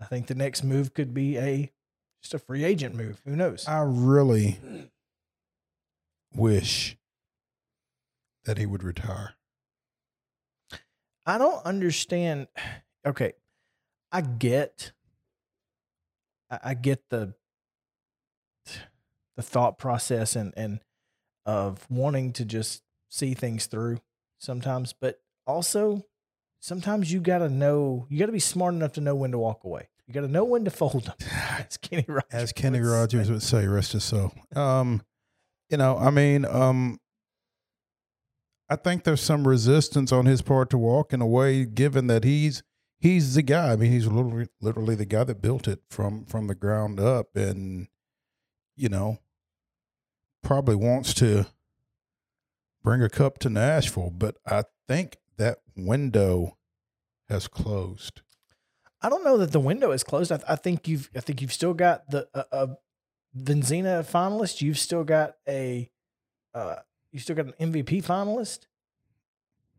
I 0.00 0.06
think 0.06 0.26
the 0.26 0.34
next 0.34 0.64
move 0.64 0.92
could 0.92 1.14
be 1.14 1.38
a 1.38 1.70
just 2.20 2.34
a 2.34 2.38
free 2.40 2.64
agent 2.64 2.96
move. 2.96 3.22
Who 3.24 3.36
knows? 3.36 3.64
I 3.68 3.82
really 3.82 4.58
wish 6.34 6.96
that 8.44 8.58
he 8.58 8.66
would 8.66 8.82
retire. 8.82 9.34
I 11.24 11.38
don't 11.38 11.64
understand. 11.64 12.48
Okay, 13.06 13.32
I 14.12 14.20
get, 14.20 14.92
I 16.50 16.74
get 16.74 17.08
the 17.10 17.34
the 19.36 19.42
thought 19.42 19.78
process 19.78 20.36
and 20.36 20.52
and 20.56 20.80
of 21.46 21.86
wanting 21.90 22.32
to 22.34 22.44
just 22.44 22.82
see 23.08 23.34
things 23.34 23.66
through 23.66 23.98
sometimes, 24.38 24.92
but 24.92 25.20
also 25.46 26.04
sometimes 26.60 27.12
you 27.12 27.20
got 27.20 27.38
to 27.38 27.48
know 27.48 28.06
you 28.10 28.18
got 28.18 28.26
to 28.26 28.32
be 28.32 28.38
smart 28.38 28.74
enough 28.74 28.92
to 28.92 29.00
know 29.00 29.14
when 29.14 29.30
to 29.32 29.38
walk 29.38 29.64
away. 29.64 29.88
You 30.06 30.14
got 30.14 30.22
to 30.22 30.28
know 30.28 30.44
when 30.44 30.64
to 30.64 30.70
fold 30.70 31.04
them. 31.06 31.14
As 31.58 31.76
Kenny 31.76 32.04
Rogers, 32.08 32.24
As 32.32 32.52
Kenny 32.52 32.80
would 32.80 32.88
Rogers 32.88 33.26
say. 33.28 33.32
would 33.32 33.42
say, 33.42 33.66
rest 33.66 33.92
his 33.92 34.04
soul. 34.04 34.32
Um, 34.56 35.02
you 35.70 35.76
know, 35.76 35.96
I 35.96 36.10
mean, 36.10 36.44
um, 36.44 36.98
I 38.68 38.74
think 38.76 39.04
there's 39.04 39.20
some 39.20 39.46
resistance 39.46 40.10
on 40.12 40.26
his 40.26 40.42
part 40.42 40.68
to 40.70 40.78
walking 40.78 41.20
away, 41.20 41.64
given 41.64 42.08
that 42.08 42.24
he's 42.24 42.62
he's 43.00 43.34
the 43.34 43.42
guy. 43.42 43.72
I 43.72 43.76
mean, 43.76 43.90
he's 43.90 44.06
literally 44.06 44.48
literally 44.60 44.94
the 44.94 45.06
guy 45.06 45.24
that 45.24 45.42
built 45.42 45.66
it 45.66 45.80
from 45.88 46.24
from 46.26 46.46
the 46.46 46.54
ground 46.54 47.00
up, 47.00 47.34
and 47.34 47.88
you 48.76 48.88
know, 48.88 49.18
probably 50.42 50.76
wants 50.76 51.14
to 51.14 51.46
bring 52.82 53.02
a 53.02 53.08
cup 53.08 53.38
to 53.40 53.50
Nashville. 53.50 54.10
But 54.10 54.36
I 54.46 54.64
think 54.86 55.16
that 55.38 55.58
window 55.76 56.56
has 57.28 57.48
closed. 57.48 58.22
I 59.02 59.08
don't 59.08 59.24
know 59.24 59.38
that 59.38 59.52
the 59.52 59.60
window 59.60 59.92
is 59.92 60.04
closed. 60.04 60.30
I, 60.30 60.40
I 60.46 60.56
think 60.56 60.86
you've 60.86 61.10
I 61.16 61.20
think 61.20 61.40
you've 61.40 61.52
still 61.52 61.74
got 61.74 62.08
the 62.10 62.28
uh, 62.34 62.44
uh, 62.52 62.66
Vezina 63.36 64.04
finalist. 64.04 64.60
You've 64.60 64.78
still 64.78 65.04
got 65.04 65.36
a 65.48 65.90
uh, 66.54 66.76
you 67.12 67.18
still 67.18 67.36
got 67.36 67.46
an 67.46 67.72
MVP 67.72 68.04
finalist. 68.04 68.66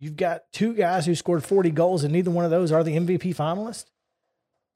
You've 0.02 0.18
got 0.18 0.52
two 0.52 0.74
guys 0.74 1.06
who 1.06 1.14
scored 1.16 1.44
40 1.46 1.70
goals, 1.72 2.04
and 2.04 2.12
neither 2.12 2.32
one 2.32 2.44
of 2.44 2.50
those 2.52 2.72
are 2.72 2.84
the 2.84 2.96
MVP 2.98 3.36
finalist. 3.36 3.86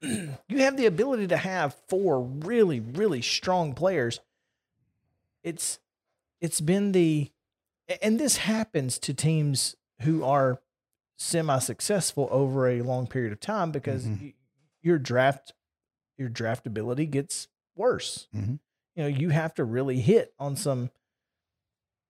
you 0.48 0.58
have 0.58 0.76
the 0.76 0.86
ability 0.86 1.26
to 1.26 1.36
have 1.36 1.74
four 1.88 2.22
really, 2.22 2.78
really 2.80 3.20
strong 3.20 3.74
players. 3.74 4.20
It's 5.42 5.78
it's 6.40 6.60
been 6.60 6.92
the 6.92 7.30
and 8.02 8.18
this 8.20 8.36
happens 8.38 8.98
to 9.00 9.14
teams 9.14 9.74
who 10.02 10.22
are 10.24 10.60
semi 11.18 11.58
successful 11.58 12.28
over 12.30 12.68
a 12.68 12.82
long 12.82 13.06
period 13.06 13.32
of 13.32 13.40
time 13.40 13.70
because 13.72 14.04
Mhm. 14.06 14.20
y- 14.20 14.34
your 14.82 14.98
draft 14.98 15.52
your 16.18 16.28
draftability 16.28 17.10
gets 17.10 17.48
worse. 17.74 18.28
Mhm. 18.34 18.58
You 18.94 19.02
know, 19.02 19.06
you 19.08 19.30
have 19.30 19.54
to 19.54 19.64
really 19.64 20.00
hit 20.00 20.34
on 20.38 20.56
some 20.56 20.90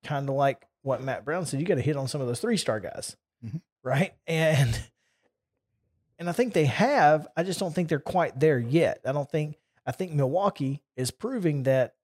kind 0.04 0.28
of 0.28 0.34
like 0.34 0.65
what 0.86 1.02
Matt 1.02 1.24
Brown 1.24 1.44
said, 1.44 1.58
you 1.58 1.66
got 1.66 1.74
to 1.74 1.80
hit 1.82 1.96
on 1.96 2.06
some 2.06 2.20
of 2.20 2.26
those 2.28 2.40
three 2.40 2.56
star 2.56 2.78
guys. 2.80 3.16
Mhm. 3.44 3.60
Right? 3.82 4.14
And 4.26 4.80
and 6.18 6.28
I 6.30 6.32
think 6.32 6.54
they 6.54 6.64
have. 6.66 7.26
I 7.36 7.42
just 7.42 7.60
don't 7.60 7.74
think 7.74 7.88
they're 7.88 7.98
quite 8.00 8.38
there 8.40 8.58
yet. 8.58 9.00
I 9.04 9.12
don't 9.12 9.30
think 9.30 9.56
I 9.84 9.92
think 9.92 10.12
Milwaukee 10.12 10.82
is 10.96 11.10
proving 11.10 11.64
that 11.64 11.94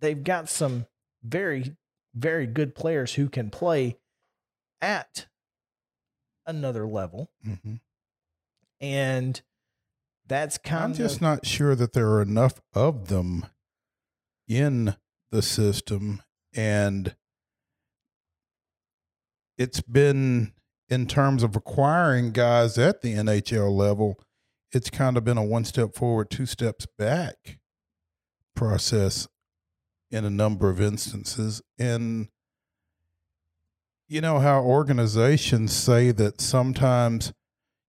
they've 0.00 0.22
got 0.22 0.48
some 0.48 0.86
very 1.22 1.76
very 2.14 2.46
good 2.46 2.74
players 2.74 3.14
who 3.14 3.28
can 3.28 3.50
play 3.50 3.96
at 4.80 5.26
another 6.46 6.86
level 6.86 7.30
Mhm. 7.44 7.80
and 8.80 9.40
that's 10.26 10.58
kind 10.58 10.84
I'm 10.84 10.90
of 10.92 10.96
just 10.96 11.20
not 11.20 11.46
sure 11.46 11.74
that 11.74 11.92
there 11.92 12.08
are 12.10 12.22
enough 12.22 12.60
of 12.72 13.08
them 13.08 13.46
in 14.48 14.96
the 15.30 15.42
system. 15.42 16.22
And 16.54 17.16
it's 19.56 19.80
been, 19.80 20.52
in 20.88 21.06
terms 21.06 21.42
of 21.42 21.56
acquiring 21.56 22.32
guys 22.32 22.78
at 22.78 23.02
the 23.02 23.14
NHL 23.14 23.70
level, 23.70 24.18
it's 24.72 24.90
kind 24.90 25.16
of 25.16 25.24
been 25.24 25.38
a 25.38 25.44
one 25.44 25.64
step 25.64 25.94
forward, 25.94 26.30
two 26.30 26.46
steps 26.46 26.86
back 26.98 27.58
process 28.54 29.28
in 30.10 30.24
a 30.24 30.30
number 30.30 30.68
of 30.68 30.80
instances. 30.80 31.62
And 31.78 32.28
you 34.08 34.20
know 34.20 34.38
how 34.38 34.62
organizations 34.62 35.72
say 35.72 36.10
that 36.12 36.40
sometimes 36.40 37.32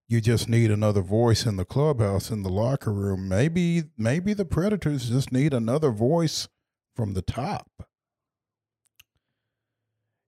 you 0.07 0.21
just 0.21 0.47
need 0.47 0.71
another 0.71 1.01
voice 1.01 1.45
in 1.45 1.57
the 1.57 1.65
clubhouse 1.65 2.29
in 2.29 2.43
the 2.43 2.49
locker 2.49 2.93
room 2.93 3.27
maybe 3.27 3.83
maybe 3.97 4.33
the 4.33 4.45
predators 4.45 5.09
just 5.09 5.31
need 5.31 5.53
another 5.53 5.91
voice 5.91 6.47
from 6.95 7.13
the 7.13 7.21
top 7.21 7.69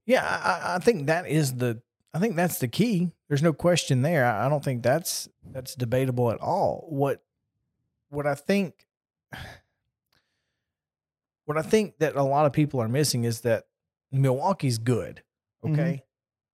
Yeah, 0.07 0.23
I, 0.23 0.75
I- 0.75 0.79
think 0.79 1.05
that 1.07 1.27
is 1.27 1.55
the. 1.55 1.81
I 2.13 2.19
think 2.19 2.35
that's 2.35 2.57
the 2.57 2.67
key. 2.67 3.11
There's 3.27 3.43
no 3.43 3.53
question 3.53 4.01
there. 4.01 4.25
I, 4.25 4.47
I 4.47 4.49
don't 4.49 4.63
think 4.63 4.81
that's 4.81 5.29
that's 5.51 5.75
debatable 5.75 6.31
at 6.31 6.39
all. 6.39 6.87
What 6.89 7.21
what 8.09 8.25
I 8.25 8.33
think 8.33 8.87
what 11.45 11.57
I 11.57 11.61
think 11.61 11.99
that 11.99 12.15
a 12.15 12.23
lot 12.23 12.45
of 12.45 12.53
people 12.53 12.81
are 12.81 12.87
missing 12.87 13.25
is 13.25 13.41
that 13.41 13.65
Milwaukee's 14.11 14.77
good, 14.79 15.21
mm-hmm. 15.63 15.73
okay, 15.73 16.03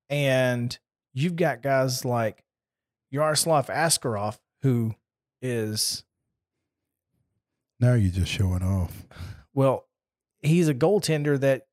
and 0.09 0.77
you've 1.13 1.35
got 1.35 1.61
guys 1.61 2.03
like 2.03 2.43
Yaroslav 3.11 3.67
Askarov 3.67 4.39
who 4.63 4.95
is 5.41 6.03
now 7.79 7.93
you're 7.93 8.11
just 8.11 8.31
showing 8.31 8.63
off 8.63 9.05
well, 9.53 9.85
he's 10.41 10.67
a 10.67 10.73
goaltender 10.73 11.39
that 11.39 11.67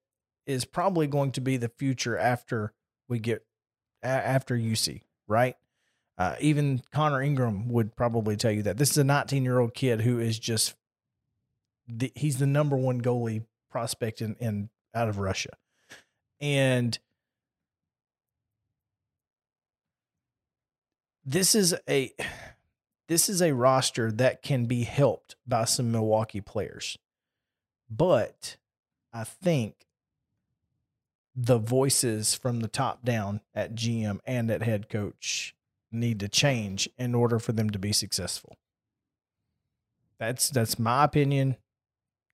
is 0.46 0.64
probably 0.64 1.06
going 1.06 1.32
to 1.32 1.40
be 1.40 1.56
the 1.56 1.68
future 1.68 2.16
after 2.18 2.72
we 3.08 3.18
get 3.18 3.44
after 4.02 4.56
Juuse, 4.56 5.02
right? 5.28 5.56
Uh, 6.18 6.36
even 6.40 6.82
Connor 6.92 7.22
Ingram 7.22 7.68
would 7.68 7.96
probably 7.96 8.36
tell 8.36 8.50
you 8.50 8.62
that 8.62 8.76
this 8.76 8.90
is 8.90 8.98
a 8.98 9.04
19 9.04 9.44
year 9.44 9.58
old 9.58 9.74
kid 9.74 10.02
who 10.02 10.18
is 10.18 10.38
just 10.38 10.74
the, 11.88 12.12
he's 12.14 12.38
the 12.38 12.46
number 12.46 12.76
one 12.76 13.00
goalie 13.00 13.44
prospect 13.70 14.20
in, 14.20 14.36
in 14.38 14.68
out 14.94 15.08
of 15.08 15.18
Russia, 15.18 15.50
and 16.40 16.98
this 21.24 21.54
is 21.54 21.74
a 21.88 22.12
this 23.08 23.28
is 23.28 23.40
a 23.40 23.52
roster 23.52 24.12
that 24.12 24.42
can 24.42 24.66
be 24.66 24.82
helped 24.82 25.36
by 25.46 25.64
some 25.64 25.90
Milwaukee 25.90 26.40
players. 26.40 26.98
But 27.88 28.56
I 29.12 29.24
think 29.24 29.86
the 31.42 31.58
voices 31.58 32.34
from 32.34 32.60
the 32.60 32.68
top 32.68 33.02
down 33.02 33.40
at 33.54 33.74
GM 33.74 34.18
and 34.26 34.50
at 34.50 34.62
head 34.62 34.90
coach 34.90 35.54
need 35.90 36.20
to 36.20 36.28
change 36.28 36.88
in 36.98 37.14
order 37.14 37.38
for 37.38 37.52
them 37.52 37.70
to 37.70 37.78
be 37.78 37.92
successful. 37.92 38.56
That's 40.18 40.50
that's 40.50 40.78
my 40.78 41.04
opinion. 41.04 41.56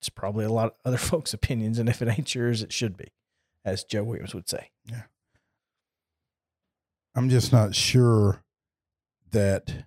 It's 0.01 0.09
probably 0.09 0.45
a 0.45 0.51
lot 0.51 0.67
of 0.67 0.73
other 0.85 0.97
folks' 0.99 1.33
opinions, 1.33 1.79
and 1.79 1.89
if 1.89 2.03
it 2.03 2.09
ain't 2.09 2.35
yours, 2.35 2.63
it 2.63 2.73
should 2.73 2.97
be, 2.97 3.13
as 3.65 3.85
Joe 3.85 4.03
Williams 4.03 4.35
would 4.35 4.49
say. 4.49 4.71
Yeah. 4.85 5.03
I'm 7.15 7.31
just 7.31 7.53
not 7.53 7.77
sure 7.77 8.43
that 9.31 9.87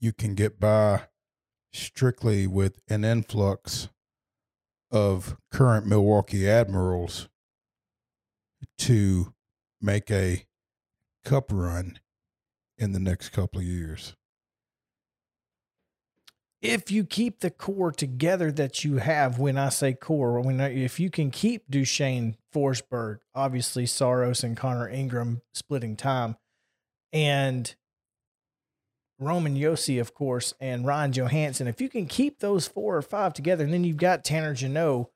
you 0.00 0.12
can 0.12 0.34
get 0.36 0.60
by 0.60 1.02
strictly 1.72 2.46
with 2.46 2.80
an 2.88 3.04
influx 3.04 3.88
of 4.92 5.36
current 5.50 5.86
milwaukee 5.86 6.48
admirals 6.48 7.28
to 8.78 9.34
make 9.80 10.10
a 10.10 10.46
cup 11.24 11.50
run 11.52 11.98
in 12.78 12.92
the 12.92 13.00
next 13.00 13.30
couple 13.30 13.60
of 13.60 13.66
years. 13.66 14.14
If 16.62 16.90
you 16.90 17.04
keep 17.04 17.40
the 17.40 17.50
core 17.50 17.92
together 17.92 18.50
that 18.52 18.82
you 18.82 18.96
have, 18.96 19.38
when 19.38 19.58
I 19.58 19.68
say 19.68 19.92
core, 19.92 20.40
when 20.40 20.60
I, 20.60 20.74
if 20.74 20.98
you 20.98 21.10
can 21.10 21.30
keep 21.30 21.70
Duchene, 21.70 22.36
Forsberg, 22.54 23.18
obviously 23.34 23.86
Saros 23.86 24.42
and 24.42 24.56
Connor 24.56 24.88
Ingram 24.88 25.42
splitting 25.52 25.96
time, 25.96 26.36
and 27.12 27.74
Roman 29.18 29.56
Josi, 29.56 30.00
of 30.00 30.12
course, 30.14 30.54
and 30.60 30.86
Ryan 30.86 31.12
Johansen, 31.12 31.68
if 31.68 31.80
you 31.80 31.88
can 31.88 32.06
keep 32.06 32.40
those 32.40 32.66
four 32.66 32.96
or 32.96 33.02
five 33.02 33.32
together, 33.32 33.64
and 33.64 33.72
then 33.72 33.84
you've 33.84 33.96
got 33.96 34.24
Tanner 34.24 34.54
Jeannot 34.54 35.10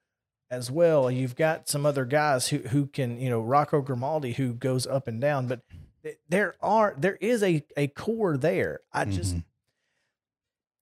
as 0.51 0.71
well. 0.71 1.11
You've 1.11 1.37
got 1.37 1.69
some 1.69 1.87
other 1.87 2.05
guys 2.05 2.49
who 2.49 2.59
who 2.59 2.87
can, 2.87 3.19
you 3.19 3.31
know, 3.31 3.41
Rocco 3.41 3.81
Grimaldi 3.81 4.33
who 4.33 4.53
goes 4.55 4.87
up 4.87 5.07
and 5.09 5.21
down, 5.21 5.47
but 5.47 5.61
there 6.29 6.55
are 6.61 6.95
there 6.99 7.17
is 7.17 7.43
a 7.43 7.65
a 7.77 7.89
core 7.89 8.37
there. 8.37 8.81
I 8.93 9.05
just 9.05 9.37
Mhm. 9.37 9.45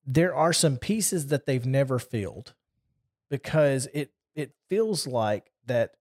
there 0.07 0.35
are 0.35 0.53
some 0.53 0.77
pieces 0.79 1.27
that 1.29 1.45
they've 1.47 1.67
never 1.67 1.99
filled 1.99 2.55
because 3.29 3.87
it 3.93 4.13
it 4.35 4.53
feels 4.69 5.07
like 5.07 5.53
that 5.67 5.95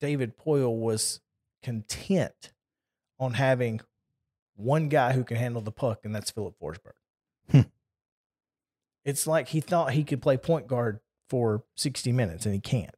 David 0.00 0.36
Poile 0.36 0.78
was 0.78 1.20
content 1.62 2.52
on 3.18 3.34
having 3.34 3.80
one 4.54 4.88
guy 4.88 5.12
who 5.12 5.24
can 5.24 5.36
handle 5.36 5.62
the 5.62 5.72
puck, 5.72 6.04
and 6.04 6.14
that's 6.14 6.30
Filip 6.30 6.58
Forsberg. 6.60 6.92
Hmm. 7.50 7.60
It's 9.04 9.26
like 9.26 9.48
he 9.48 9.60
thought 9.60 9.92
he 9.94 10.04
could 10.04 10.20
play 10.22 10.36
point 10.36 10.66
guard 10.66 11.00
for 11.30 11.62
60 11.76 12.12
minutes 12.12 12.44
and 12.44 12.54
he 12.54 12.60
can't. 12.60 12.94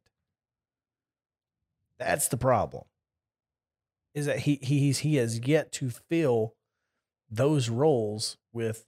That's 1.99 2.27
the 2.27 2.37
problem. 2.37 2.83
Is 4.13 4.25
that 4.25 4.39
he 4.39 4.59
he's 4.61 4.99
he 4.99 5.15
has 5.15 5.39
yet 5.47 5.71
to 5.73 5.89
fill 5.89 6.55
those 7.29 7.69
roles 7.69 8.37
with 8.51 8.85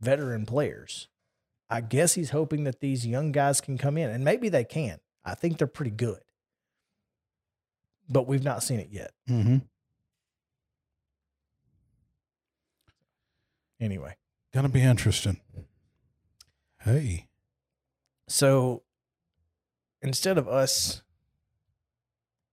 veteran 0.00 0.44
players. 0.44 1.08
I 1.70 1.80
guess 1.80 2.14
he's 2.14 2.30
hoping 2.30 2.64
that 2.64 2.80
these 2.80 3.06
young 3.06 3.32
guys 3.32 3.60
can 3.60 3.78
come 3.78 3.96
in, 3.96 4.10
and 4.10 4.24
maybe 4.24 4.48
they 4.48 4.64
can. 4.64 4.98
I 5.24 5.34
think 5.34 5.58
they're 5.58 5.66
pretty 5.66 5.90
good, 5.90 6.20
but 8.08 8.26
we've 8.26 8.44
not 8.44 8.62
seen 8.62 8.78
it 8.78 8.88
yet. 8.90 9.12
Mm-hmm. 9.28 9.58
Anyway, 13.80 14.16
Gonna 14.56 14.70
be 14.70 14.80
interesting. 14.80 15.38
Hey, 16.80 17.26
so 18.28 18.82
instead 20.02 20.38
of 20.38 20.48
us 20.48 21.02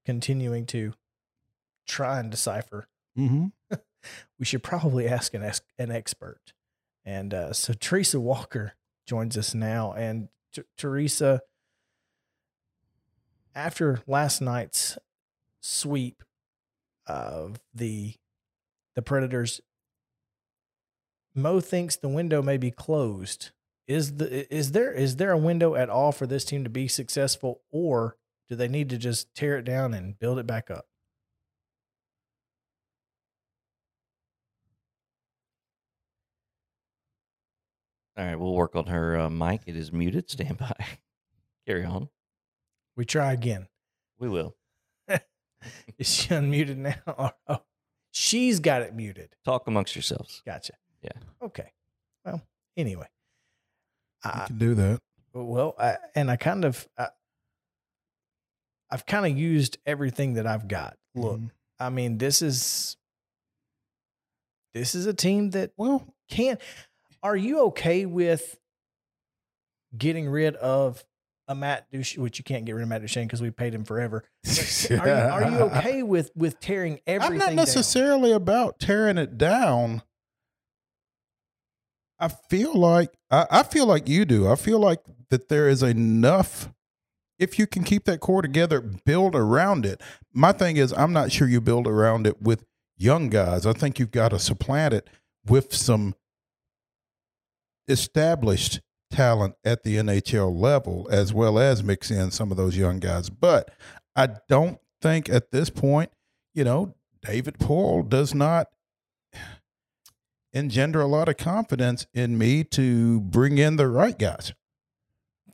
continuing 0.06 0.66
to 0.68 0.94
try 1.88 2.20
and 2.20 2.30
decipher, 2.30 2.88
mm-hmm. 3.18 3.48
we 4.40 4.46
should 4.46 4.64
probably 4.64 5.08
ask 5.08 5.34
an 5.34 5.50
an 5.78 5.92
expert. 5.92 6.54
And 7.06 7.34
uh, 7.34 7.54
so 7.54 7.74
Teresa 7.74 8.20
Walker 8.20 8.74
joins 9.06 9.38
us 9.38 9.54
now, 9.54 9.94
and 9.94 10.30
T- 10.54 10.64
Teresa, 10.78 11.42
after 13.54 14.02
last 14.08 14.42
night's 14.42 14.98
sweep 15.60 16.24
of 17.08 17.60
the 17.74 18.16
the 18.96 19.02
Predators, 19.02 19.60
Mo 21.36 21.60
thinks 21.60 21.96
the 21.96 22.10
window 22.10 22.42
may 22.42 22.58
be 22.58 22.72
closed. 22.72 23.52
Is 23.88 24.16
the 24.16 24.54
is 24.54 24.72
there 24.72 24.94
is 24.94 25.18
there 25.18 25.32
a 25.32 25.38
window 25.38 25.76
at 25.76 25.90
all 25.90 26.12
for 26.12 26.26
this 26.26 26.46
team 26.46 26.64
to 26.64 26.70
be 26.70 26.88
successful, 26.88 27.62
or 27.72 28.18
do 28.50 28.56
they 28.56 28.68
need 28.68 28.90
to 28.90 28.98
just 28.98 29.34
tear 29.36 29.58
it 29.58 29.64
down 29.64 29.94
and 29.94 30.18
build 30.18 30.40
it 30.40 30.48
back 30.48 30.72
up? 30.72 30.86
All 38.18 38.26
right, 38.26 38.36
we'll 38.40 38.54
work 38.54 38.76
on 38.76 38.86
her 38.88 39.18
uh, 39.18 39.30
mic. 39.30 39.62
It 39.66 39.76
is 39.76 39.92
muted. 39.92 40.30
Stand 40.30 40.58
by. 40.60 40.74
Carry 41.68 41.84
on. 41.84 42.10
We 42.96 43.06
try 43.06 43.34
again. 43.34 43.68
We 44.20 44.30
will. 44.30 44.56
Is 45.98 46.08
she 46.14 46.30
unmuted 46.30 46.78
now? 46.78 46.96
Or- 47.18 47.34
oh, 47.48 47.64
she's 48.12 48.60
got 48.60 48.84
it 48.84 48.94
muted. 48.94 49.36
Talk 49.44 49.68
amongst 49.68 49.96
yourselves. 49.96 50.44
Gotcha. 50.46 50.74
Yeah. 51.02 51.12
Okay. 51.42 51.72
Well, 52.24 52.42
anyway. 52.78 53.08
I, 54.24 54.46
can 54.48 54.58
do 54.58 54.74
that. 54.76 55.00
well, 55.34 55.76
I, 55.80 55.98
and 56.16 56.30
I 56.32 56.36
kind 56.36 56.66
of, 56.66 56.88
I, 56.98 57.08
I've 58.92 59.06
kind 59.06 59.26
of 59.26 59.38
used 59.38 59.78
everything 59.86 60.34
that 60.36 60.46
I've 60.48 60.68
got. 60.68 60.98
Look, 61.16 61.40
Mhm. 61.40 61.52
I 61.80 61.90
mean, 61.90 62.18
this 62.18 62.42
is, 62.42 62.96
this 64.74 64.96
is 64.96 65.06
a 65.06 65.14
team 65.14 65.52
that 65.52 65.72
Well, 65.78 66.08
can. 66.30 66.58
Are 67.22 67.36
you 67.36 67.66
okay 67.68 68.06
with 68.06 68.58
getting 69.98 70.28
rid 70.30 70.56
of 70.56 71.04
a 71.48 71.56
Matt 71.56 71.90
Duchene, 71.92 72.22
which 72.24 72.38
you 72.38 72.44
can't 72.44 72.66
get 72.66 72.74
rid 72.74 72.84
of 72.84 72.90
Matt 72.90 73.02
Duchene 73.02 73.28
because 73.28 73.42
we 73.42 73.52
paid 73.52 73.74
him 73.74 73.84
forever? 73.86 74.24
But 74.44 74.92
Are 74.92 75.08
you, 75.08 75.14
are 75.14 75.50
you 75.52 75.58
okay 75.60 76.04
with 76.04 76.32
with 76.36 76.60
tearing 76.60 77.00
everything? 77.08 77.34
I'm 77.34 77.38
not 77.40 77.46
down? 77.48 77.56
necessarily 77.56 78.32
about 78.32 78.80
tearing 78.80 79.18
it 79.18 79.38
down. 79.38 80.02
I 82.24 82.30
feel 82.50 82.74
like 82.74 83.10
I, 83.30 83.46
I 83.52 83.64
feel 83.64 83.86
like 83.86 84.08
you 84.08 84.24
do. 84.24 84.48
I 84.48 84.56
feel 84.56 84.80
like 84.80 85.02
that 85.30 85.50
there 85.50 85.68
is 85.68 85.84
enough. 85.84 86.70
If 87.38 87.60
you 87.60 87.68
can 87.68 87.84
keep 87.84 88.06
that 88.06 88.22
core 88.22 88.42
together, 88.42 88.80
build 88.80 89.36
around 89.36 89.86
it. 89.86 90.00
My 90.32 90.54
thing 90.54 90.78
is, 90.78 90.94
I'm 90.94 91.12
not 91.12 91.34
sure 91.34 91.50
you 91.50 91.60
build 91.60 91.86
around 91.86 92.26
it 92.26 92.42
with 92.42 92.64
young 92.96 93.28
guys. 93.28 93.66
I 93.66 93.74
think 93.74 94.00
you've 94.00 94.12
got 94.12 94.30
to 94.30 94.40
supplant 94.40 94.94
it 94.94 95.10
with 95.46 95.74
some 95.74 96.16
established 97.90 98.80
talent 99.12 99.56
at 99.66 99.84
the 99.84 99.98
NHL 99.98 100.58
level, 100.58 101.10
as 101.12 101.34
well 101.34 101.60
as 101.60 101.84
mix 101.84 102.10
in 102.10 102.32
some 102.32 102.52
of 102.52 102.56
those 102.56 102.78
young 102.78 103.00
guys. 103.00 103.30
But 103.30 103.70
I 104.16 104.30
don't 104.48 104.80
think 105.02 105.28
at 105.28 105.52
this 105.52 105.70
point, 105.70 106.10
you 106.54 106.64
know, 106.64 106.96
David 107.22 107.58
Poile 107.58 108.08
does 108.08 108.34
not 108.34 108.68
engender 110.54 111.02
a 111.02 111.08
lot 111.08 111.28
of 111.28 111.38
confidence 111.38 112.06
in 112.14 112.38
me 112.38 112.64
to 112.64 113.20
bring 113.22 113.58
in 113.58 113.76
the 113.76 113.88
right 113.88 114.18
guys. 114.18 114.54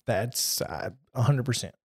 That's 0.06 0.62
uh, 0.62 0.92
a 1.14 1.22
hundred 1.22 1.46
percent. 1.46 1.76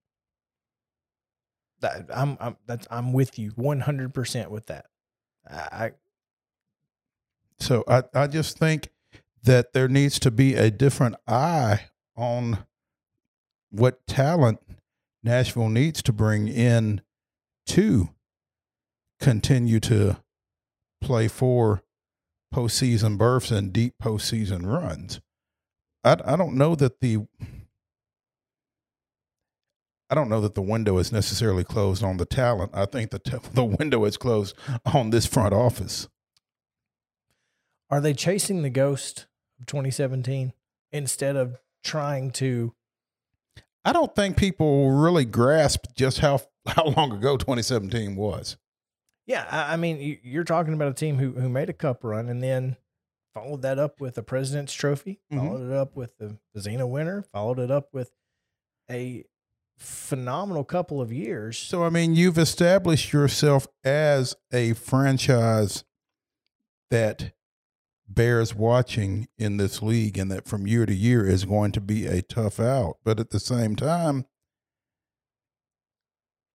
That 1.81 2.07
I'm 2.15 2.37
I'm 2.41 2.57
that's 2.67 2.87
I'm 2.91 3.13
with 3.13 3.39
you 3.39 3.53
one 3.57 3.81
hundred 3.81 4.15
percent 4.15 4.51
with 4.51 4.67
that. 4.67 4.87
I 5.49 5.93
So 7.59 7.85
I, 7.87 8.03
I 8.15 8.27
just 8.27 8.59
think 8.59 8.89
that 9.43 9.75
there 9.75 9.89
needs 9.89 10.19
to 10.21 10.31
be 10.31 10.55
a 10.55 10.71
different 10.71 11.17
eye 11.29 11.83
on 12.17 12.65
what 13.71 14.07
talent 14.07 14.61
Nashville 15.23 15.69
needs 15.69 16.03
to 16.03 16.13
bring 16.13 16.49
in 16.49 17.03
to 17.67 18.09
continue 19.21 19.81
to 19.81 20.17
play 21.01 21.29
for 21.29 21.83
postseason 22.55 23.19
berths 23.19 23.51
and 23.51 23.73
deep 23.73 23.95
postseason 24.01 24.65
runs. 24.65 25.21
I, 26.05 26.17
I 26.25 26.37
don't 26.37 26.55
know 26.55 26.77
that 26.77 27.01
the 27.01 27.27
I 30.09 30.15
don't 30.15 30.29
know 30.29 30.41
that 30.43 30.55
the 30.55 30.63
window 30.63 30.99
is 30.99 31.11
necessarily 31.11 31.65
closed 31.65 32.05
on 32.05 32.19
the 32.19 32.27
talent. 32.27 32.71
I 32.73 32.85
think 32.85 33.11
the 33.11 33.19
t- 33.19 33.39
the 33.55 33.65
window 33.65 34.05
is 34.05 34.17
closed 34.17 34.57
on 34.85 35.11
this 35.11 35.27
front 35.27 35.53
office. 35.53 36.09
are 37.91 38.01
they 38.01 38.15
chasing 38.15 38.63
the 38.63 38.71
ghost 38.71 39.27
of 39.59 39.67
2017 39.67 40.53
instead 40.93 41.35
of 41.37 41.59
trying 41.83 42.31
to? 42.33 42.73
I 43.85 43.93
don't 43.93 44.15
think 44.15 44.37
people 44.37 44.93
really 44.93 45.25
grasp 45.25 45.87
just 45.97 46.21
how 46.21 46.41
how 46.69 46.85
long 46.85 47.11
ago 47.11 47.37
2017 47.37 48.15
was. 48.15 48.57
Yeah, 49.27 49.47
I, 49.51 49.75
I 49.75 49.77
mean, 49.77 50.01
you, 50.01 50.19
you're 50.23 50.45
talking 50.45 50.75
about 50.75 50.89
a 50.89 50.95
team 50.95 51.17
who 51.19 51.33
who 51.33 51.49
made 51.49 51.71
a 51.71 51.75
cup 51.75 52.05
run 52.05 52.29
and 52.29 52.43
then 52.43 52.77
followed 53.33 53.63
that 53.63 53.79
up 53.79 54.01
with 54.01 54.17
a 54.19 54.23
President's 54.23 54.73
Trophy, 54.75 55.21
Mhm. 55.33 55.39
followed 55.39 55.67
it 55.71 55.73
up 55.77 55.97
with 55.97 56.17
the, 56.19 56.39
the 56.55 56.61
Vezina 56.61 56.89
winner, 56.89 57.23
followed 57.33 57.59
it 57.59 57.71
up 57.71 57.89
with 57.93 58.13
a 58.91 59.25
phenomenal 59.79 60.63
couple 60.63 61.01
of 61.01 61.13
years. 61.13 61.59
So 61.59 61.85
I 61.85 61.91
mean, 61.91 62.15
you've 62.15 62.39
established 62.39 63.13
yourself 63.13 63.67
as 63.83 64.37
a 64.53 64.75
franchise 64.75 65.85
that 66.91 67.33
bears 68.07 68.55
watching 68.55 69.27
in 69.39 69.57
this 69.57 69.83
league 69.83 70.19
and 70.19 70.31
that 70.31 70.47
from 70.47 70.67
year 70.67 70.85
to 70.87 70.95
year 70.95 71.27
is 71.27 71.45
going 71.47 71.73
to 71.73 71.81
be 71.81 72.07
a 72.07 72.21
tough 72.23 72.61
out. 72.61 72.99
But 73.03 73.19
at 73.19 73.31
the 73.31 73.41
same 73.41 73.75
time, 73.75 74.27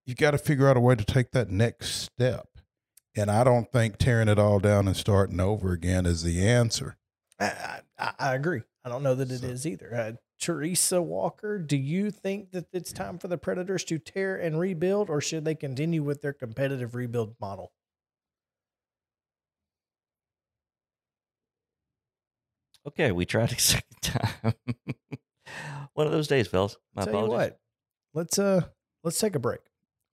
you 0.05 0.15
got 0.15 0.31
to 0.31 0.37
figure 0.37 0.67
out 0.69 0.77
a 0.77 0.79
way 0.79 0.95
to 0.95 1.03
take 1.03 1.31
that 1.31 1.49
next 1.49 1.95
step. 1.95 2.47
And 3.15 3.29
I 3.31 3.43
don't 3.43 3.71
think 3.71 3.97
tearing 3.97 4.27
it 4.27 4.39
all 4.39 4.59
down 4.59 4.87
and 4.87 4.95
starting 4.95 5.39
over 5.39 5.71
again 5.73 6.05
is 6.05 6.23
the 6.23 6.45
answer. 6.47 6.97
I, 7.39 7.81
I, 7.97 8.13
I 8.19 8.35
agree. 8.35 8.61
I 8.85 8.89
don't 8.89 9.03
know 9.03 9.15
that 9.15 9.31
it 9.31 9.43
is 9.43 9.63
So- 9.63 9.69
either. 9.69 9.93
Uh, 9.95 10.11
Teresa 10.39 11.01
Walker, 11.01 11.59
do 11.59 11.75
you 11.75 12.11
think 12.11 12.51
that 12.51 12.67
it's 12.71 12.93
time 12.93 13.17
for 13.19 13.27
the 13.27 13.37
Predators 13.37 13.83
to 13.85 13.99
tear 13.99 14.37
and 14.37 14.57
rebuild, 14.57 15.09
or 15.09 15.19
should 15.19 15.43
they 15.43 15.53
continue 15.53 16.01
with 16.01 16.21
their 16.21 16.31
competitive 16.31 16.95
rebuild 16.95 17.35
model? 17.41 17.73
Okay, 22.87 23.11
we 23.11 23.25
tried 23.25 23.51
a 23.57 23.59
second 23.59 24.01
time. 24.01 24.53
One 25.93 26.07
of 26.07 26.13
those 26.13 26.27
days, 26.27 26.47
fellas. 26.47 26.77
My 26.95 27.03
Tell 27.05 27.23
you 27.25 27.29
what, 27.29 27.59
let's 28.13 28.39
uh 28.39 28.61
let's 29.03 29.19
take 29.19 29.35
a 29.35 29.39
break. 29.39 29.59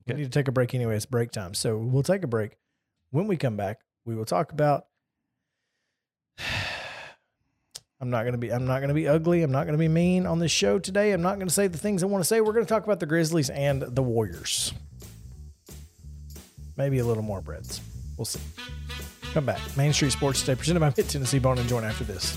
We 0.07 0.15
need 0.15 0.25
to 0.25 0.31
take 0.31 0.49
a 0.49 0.53
break 0.53 0.75
anyway. 0.75 0.97
It's 0.97 1.07
break 1.07 1.31
time, 1.31 1.55
so 1.55 1.77
we'll 1.79 2.03
take 2.03 2.25
a 2.25 2.29
break. 2.29 2.57
When 3.17 3.29
we 3.29 3.39
come 3.39 3.57
back, 3.57 3.81
we 4.05 4.15
will 4.15 4.27
talk 4.27 4.53
about. 4.53 4.85
I'm 7.99 8.11
not 8.11 8.27
gonna 8.27 8.37
be. 8.37 8.53
I'm 8.53 8.67
not 8.67 8.81
gonna 8.83 8.93
be 8.93 9.09
ugly. 9.09 9.43
I'm 9.43 9.51
not 9.51 9.65
gonna 9.65 9.79
be 9.79 9.89
mean 9.89 10.27
on 10.27 10.39
this 10.39 10.53
show 10.53 10.79
today. 10.79 11.13
I'm 11.13 11.23
not 11.23 11.39
gonna 11.39 11.51
say 11.51 11.67
the 11.67 11.79
things 11.79 12.03
I 12.03 12.07
want 12.09 12.23
to 12.23 12.29
say. 12.29 12.43
We're 12.43 12.53
gonna 12.53 12.67
talk 12.67 12.85
about 12.85 13.01
the 13.01 13.07
Grizzlies 13.07 13.49
and 13.49 13.81
the 13.81 14.03
Warriors. 14.03 14.75
Maybe 16.77 16.99
a 16.99 17.07
little 17.07 17.23
more 17.23 17.41
Preds. 17.41 17.81
We'll 18.19 18.27
see. 18.27 18.41
Come 19.33 19.47
back. 19.47 19.63
Main 19.79 19.95
Street 19.95 20.13
Sports 20.13 20.41
Today, 20.41 20.57
presented 20.57 20.81
by 20.81 20.93
Mid 20.95 21.09
Tennessee 21.09 21.39
Bone 21.39 21.57
and 21.57 21.67
Joint 21.71 21.87
after 21.87 22.05
this. 22.05 22.37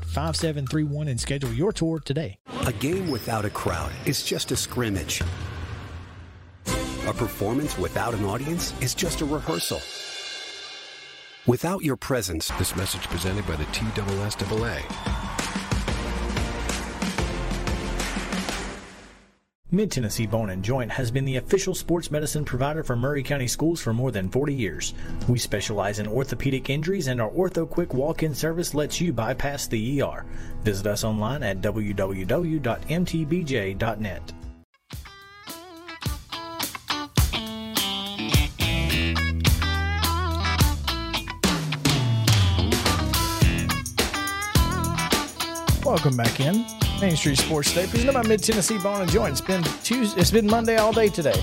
931-388-5731 0.00 1.08
and 1.10 1.20
schedule 1.20 1.52
your 1.52 1.72
tour 1.72 2.00
today. 2.00 2.38
A 2.66 2.72
game 2.72 3.10
without 3.10 3.44
a 3.44 3.50
crowd 3.50 3.92
is 4.06 4.22
just 4.22 4.52
a 4.52 4.56
scrimmage. 4.56 5.22
A 7.06 7.12
performance 7.12 7.78
without 7.78 8.14
an 8.14 8.24
audience 8.24 8.74
is 8.80 8.94
just 8.94 9.20
a 9.20 9.24
rehearsal. 9.24 9.80
Without 11.46 11.82
your 11.82 11.96
presence, 11.96 12.48
This 12.58 12.76
message 12.76 13.08
presented 13.08 13.46
by 13.46 13.56
the 13.56 13.64
TSSAA. 13.64 15.19
Mid 19.72 19.92
Tennessee 19.92 20.26
Bone 20.26 20.50
and 20.50 20.64
Joint 20.64 20.90
has 20.90 21.12
been 21.12 21.24
the 21.24 21.36
official 21.36 21.76
sports 21.76 22.10
medicine 22.10 22.44
provider 22.44 22.82
for 22.82 22.96
Maury 22.96 23.22
County 23.22 23.46
Schools 23.46 23.80
for 23.80 23.92
more 23.92 24.10
than 24.10 24.28
40 24.28 24.52
years. 24.52 24.94
We 25.28 25.38
specialize 25.38 26.00
in 26.00 26.08
orthopedic 26.08 26.68
injuries, 26.70 27.06
and 27.06 27.20
our 27.20 27.30
Ortho 27.30 27.70
Quick 27.70 27.94
walk 27.94 28.24
in 28.24 28.34
service 28.34 28.74
lets 28.74 29.00
you 29.00 29.12
bypass 29.12 29.68
the 29.68 30.02
ER. 30.02 30.26
Visit 30.64 30.88
us 30.88 31.04
online 31.04 31.44
at 31.44 31.60
www.mtbj.net. 31.60 31.92
Welcome 45.84 46.16
back 46.16 46.40
in 46.40 46.64
Main 47.00 47.16
Street 47.16 47.38
Sports 47.38 47.70
Today, 47.70 47.86
presented 47.86 48.12
by 48.12 48.22
Mid 48.22 48.42
Tennessee 48.42 48.76
Bone 48.76 49.00
and 49.00 49.10
Joint. 49.10 49.32
It's 49.32 49.40
been 49.40 49.62
Tuesday. 49.82 50.20
It's 50.20 50.30
been 50.30 50.46
Monday 50.46 50.76
all 50.76 50.92
day 50.92 51.08
today. 51.08 51.40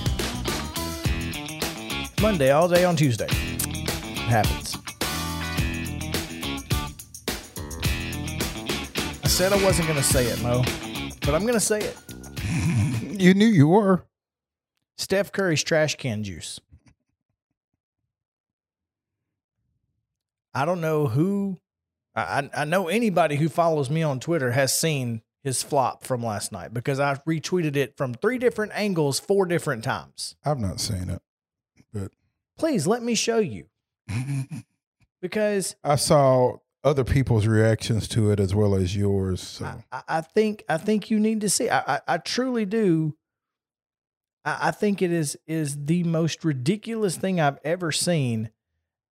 Monday 2.21 2.51
all 2.51 2.67
day 2.67 2.85
on 2.85 2.95
Tuesday. 2.95 3.25
It 3.25 4.29
happens. 4.29 4.77
I 9.23 9.27
said 9.27 9.51
I 9.51 9.63
wasn't 9.63 9.87
going 9.87 9.99
to 9.99 10.05
say 10.05 10.25
it, 10.25 10.39
Mo, 10.43 10.61
but 11.21 11.33
I'm 11.33 11.41
going 11.41 11.53
to 11.53 11.59
say 11.59 11.79
it. 11.79 11.97
You 13.19 13.33
knew 13.33 13.47
you 13.47 13.67
were. 13.67 14.05
Steph 14.99 15.31
Curry's 15.31 15.63
trash 15.63 15.95
can 15.95 16.23
juice. 16.23 16.59
I 20.53 20.65
don't 20.65 20.81
know 20.81 21.07
who. 21.07 21.59
I, 22.13 22.21
I 22.21 22.61
I 22.61 22.65
know 22.65 22.89
anybody 22.89 23.37
who 23.37 23.49
follows 23.49 23.89
me 23.89 24.03
on 24.03 24.19
Twitter 24.19 24.51
has 24.51 24.71
seen 24.71 25.23
his 25.43 25.63
flop 25.63 26.03
from 26.03 26.23
last 26.23 26.51
night 26.51 26.73
because 26.73 26.99
I 26.99 27.15
retweeted 27.27 27.75
it 27.75 27.95
from 27.95 28.13
three 28.13 28.37
different 28.37 28.71
angles, 28.75 29.19
four 29.19 29.45
different 29.45 29.83
times. 29.83 30.35
I've 30.43 30.59
not 30.59 30.79
seen 30.79 31.09
it, 31.09 31.21
but 31.93 32.11
Please 32.57 32.87
let 32.87 33.03
me 33.03 33.13
show 33.15 33.37
you 33.37 33.65
because 35.21 35.75
I 35.83 35.95
saw 35.95 36.57
other 36.83 37.03
people's 37.03 37.47
reactions 37.47 38.07
to 38.09 38.31
it 38.31 38.39
as 38.39 38.55
well 38.55 38.75
as 38.75 38.95
yours. 38.95 39.41
So 39.41 39.65
I, 39.91 40.03
I- 40.07 40.21
think 40.21 40.63
I 40.69 40.77
think 40.77 41.09
you 41.11 41.19
need 41.19 41.41
to 41.41 41.49
see. 41.49 41.69
I 41.69 41.95
I, 41.95 41.99
I 42.07 42.17
truly 42.17 42.65
do. 42.65 43.15
I, 44.45 44.69
I 44.69 44.71
think 44.71 45.01
it 45.01 45.11
is 45.11 45.37
is 45.47 45.85
the 45.85 46.03
most 46.03 46.43
ridiculous 46.45 47.15
thing 47.17 47.39
I've 47.39 47.59
ever 47.63 47.91
seen 47.91 48.49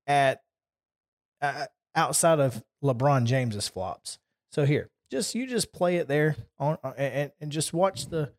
at 0.07 0.41
uh, 1.41 1.65
outside 1.95 2.39
of 2.39 2.63
LeBron 2.83 3.25
James's 3.25 3.67
flops. 3.67 4.17
So 4.51 4.65
here, 4.65 4.89
just 5.11 5.35
you 5.35 5.47
just 5.47 5.71
play 5.71 5.97
it 5.97 6.07
there 6.07 6.35
on 6.59 6.77
uh, 6.83 6.93
and 6.97 7.31
and 7.39 7.51
just 7.51 7.73
watch 7.73 8.07
the 8.07 8.31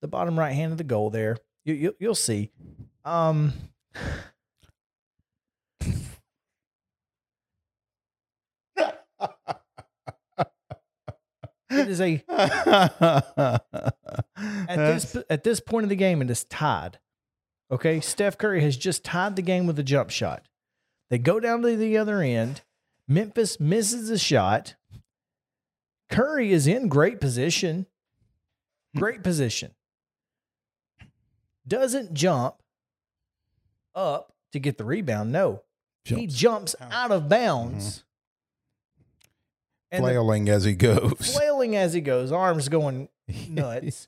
the 0.00 0.08
bottom 0.08 0.38
right 0.38 0.52
hand 0.52 0.72
of 0.72 0.78
the 0.78 0.84
goal 0.84 1.10
there. 1.10 1.36
You, 1.64 1.74
you 1.74 1.96
you'll 1.98 2.14
see. 2.14 2.50
Um. 3.04 3.52
It 11.68 11.88
is 11.88 12.00
a 12.00 12.22
at 12.28 13.62
this 14.68 15.16
at 15.28 15.42
this 15.44 15.60
point 15.60 15.84
of 15.84 15.90
the 15.90 15.96
game, 15.96 16.22
it 16.22 16.30
is 16.30 16.44
tied. 16.44 16.98
Okay, 17.70 18.00
Steph 18.00 18.38
Curry 18.38 18.62
has 18.62 18.76
just 18.76 19.04
tied 19.04 19.34
the 19.36 19.42
game 19.42 19.66
with 19.66 19.78
a 19.78 19.82
jump 19.82 20.10
shot. 20.10 20.46
They 21.10 21.18
go 21.18 21.40
down 21.40 21.62
to 21.62 21.76
the 21.76 21.98
other 21.98 22.20
end. 22.20 22.62
Memphis 23.08 23.58
misses 23.58 24.10
a 24.10 24.18
shot. 24.18 24.76
Curry 26.10 26.52
is 26.52 26.66
in 26.66 26.88
great 26.88 27.20
position. 27.20 27.86
Hmm. 28.94 28.98
Great 29.00 29.22
position. 29.22 29.72
Doesn't 31.66 32.14
jump 32.14 32.56
up 33.94 34.32
to 34.52 34.58
get 34.60 34.78
the 34.78 34.84
rebound. 34.84 35.32
No, 35.32 35.62
he 36.04 36.26
jumps 36.26 36.76
out 36.80 37.10
of 37.10 37.28
bounds. 37.28 38.04
Mm-hmm. 39.92 40.02
The- 40.02 40.02
flailing 40.02 40.48
as 40.48 40.64
he 40.64 40.74
goes. 40.74 41.34
flailing 41.34 41.74
as 41.76 41.92
he 41.94 42.00
goes, 42.00 42.30
arms 42.32 42.68
going 42.68 43.08
nuts. 43.48 44.06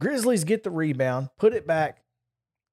Grizzlies 0.00 0.44
get 0.44 0.62
the 0.64 0.70
rebound, 0.70 1.30
put 1.38 1.54
it 1.54 1.66
back, 1.66 2.02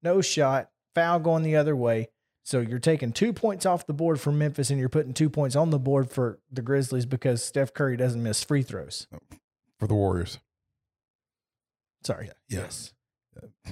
no 0.02 0.20
shot, 0.20 0.70
foul 0.94 1.18
going 1.18 1.42
the 1.42 1.56
other 1.56 1.74
way. 1.74 2.08
So 2.44 2.60
you're 2.60 2.80
taking 2.80 3.12
two 3.12 3.32
points 3.32 3.64
off 3.64 3.86
the 3.86 3.92
board 3.92 4.20
for 4.20 4.32
Memphis 4.32 4.70
and 4.70 4.80
you're 4.80 4.88
putting 4.88 5.14
two 5.14 5.30
points 5.30 5.54
on 5.54 5.70
the 5.70 5.78
board 5.78 6.10
for 6.10 6.40
the 6.50 6.62
Grizzlies 6.62 7.06
because 7.06 7.42
Steph 7.42 7.72
Curry 7.72 7.96
doesn't 7.96 8.22
miss 8.22 8.42
free 8.42 8.62
throws. 8.62 9.06
Oh, 9.14 9.18
for 9.78 9.86
the 9.86 9.94
Warriors. 9.94 10.38
Sorry. 12.02 12.30
Yes. 12.48 12.92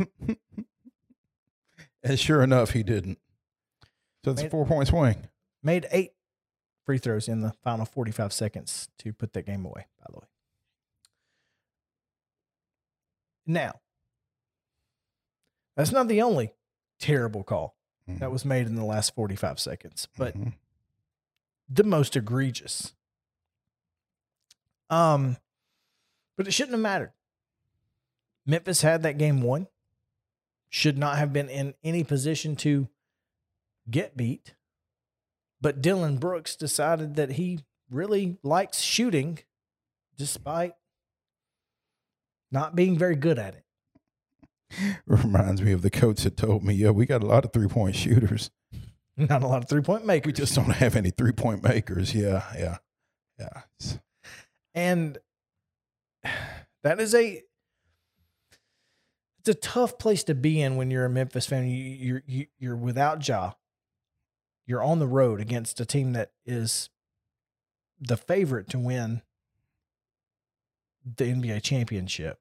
and 2.03 2.19
sure 2.19 2.43
enough, 2.43 2.71
he 2.71 2.85
didn't. 2.85 3.19
So 4.25 4.31
it's 4.31 4.43
a 4.43 4.51
four 4.51 4.65
point 4.67 4.89
swing. 4.89 5.29
Made 5.63 5.89
eight 5.91 6.13
free 6.87 6.99
throws 6.99 7.29
in 7.29 7.41
the 7.41 7.53
final 7.65 7.85
45 7.85 8.33
seconds 8.33 8.89
to 8.99 9.13
put 9.13 9.33
that 9.33 9.47
game 9.47 9.65
away, 9.65 9.87
by 9.99 10.07
the 10.11 10.19
way. 10.19 10.27
Now, 13.47 13.81
that's 15.77 15.91
not 15.91 16.07
the 16.07 16.23
only 16.23 16.53
terrible 17.01 17.43
call 17.43 17.75
that 18.19 18.31
was 18.31 18.45
made 18.45 18.67
in 18.67 18.75
the 18.75 18.85
last 18.85 19.15
45 19.15 19.59
seconds, 19.59 20.09
but 20.17 20.35
the 21.69 21.85
most 21.85 22.17
egregious. 22.17 22.95
Um, 24.89 25.37
but 26.37 26.47
it 26.47 26.53
shouldn't 26.53 26.73
have 26.73 26.81
mattered. 26.81 27.13
Memphis 28.47 28.83
had 28.83 29.03
that 29.03 29.19
game 29.19 29.43
won. 29.43 29.69
Should 30.69 30.99
not 30.99 31.19
have 31.19 31.33
been 31.33 31.49
in 31.49 31.75
any 31.83 32.05
position 32.05 32.57
to 32.57 32.89
get 33.91 34.17
beat. 34.17 34.55
But 35.61 35.83
Dillon 35.83 36.17
Brooks 36.17 36.57
decided 36.57 37.17
that 37.17 37.33
he 37.33 37.61
really 37.91 38.39
likes 38.43 38.81
shooting 38.81 39.41
despite 40.17 40.75
not 42.51 42.75
being 42.75 42.99
very 42.99 43.17
good 43.17 43.39
at 43.39 43.55
it. 43.55 43.65
Reminds 45.07 45.63
me 45.63 45.73
of 45.73 45.83
the 45.83 45.91
coach 45.91 46.23
that 46.23 46.37
told 46.37 46.65
me, 46.65 46.75
yeah, 46.75 46.91
we 46.91 47.07
got 47.07 47.23
a 47.23 47.27
lot 47.27 47.45
of 47.45 47.53
three 47.53 47.69
point 47.69 47.97
shooters. 47.97 48.51
Not 49.17 49.43
a 49.43 49.47
lot 49.47 49.63
of 49.63 49.69
three 49.69 49.83
point 49.83 50.07
makers. 50.07 50.27
We 50.27 50.33
just 50.33 50.55
don't 50.55 50.71
have 50.71 50.97
any 50.97 51.11
three 51.11 51.33
point 51.33 51.63
makers. 51.63 52.15
Yeah, 52.15 52.45
yeah, 52.57 52.79
yeah. 53.39 53.63
And 54.75 55.19
that 56.83 57.01
is 57.01 57.15
a 57.15 57.43
it's 59.41 59.49
a 59.49 59.55
tough 59.55 59.99
place 59.99 60.23
to 60.25 60.35
be 60.35 60.61
in 60.61 60.77
when 60.77 60.91
you're 60.91 61.07
a 61.07 61.11
Memphis 61.11 61.47
fan. 61.47 61.67
You, 61.67 61.77
you're 61.77 62.23
you, 62.27 62.47
you're 62.59 62.77
without 62.77 63.27
Ja. 63.27 63.53
You're 64.67 64.83
on 64.83 65.01
the 65.01 65.09
road 65.09 65.41
against 65.41 65.81
a 65.81 65.85
team 65.85 66.13
that 66.13 66.31
is 66.47 66.91
the 67.99 68.17
favorite 68.17 68.69
to 68.71 68.79
win 68.79 69.23
the 71.05 71.25
NBA 71.25 71.63
championship. 71.63 72.39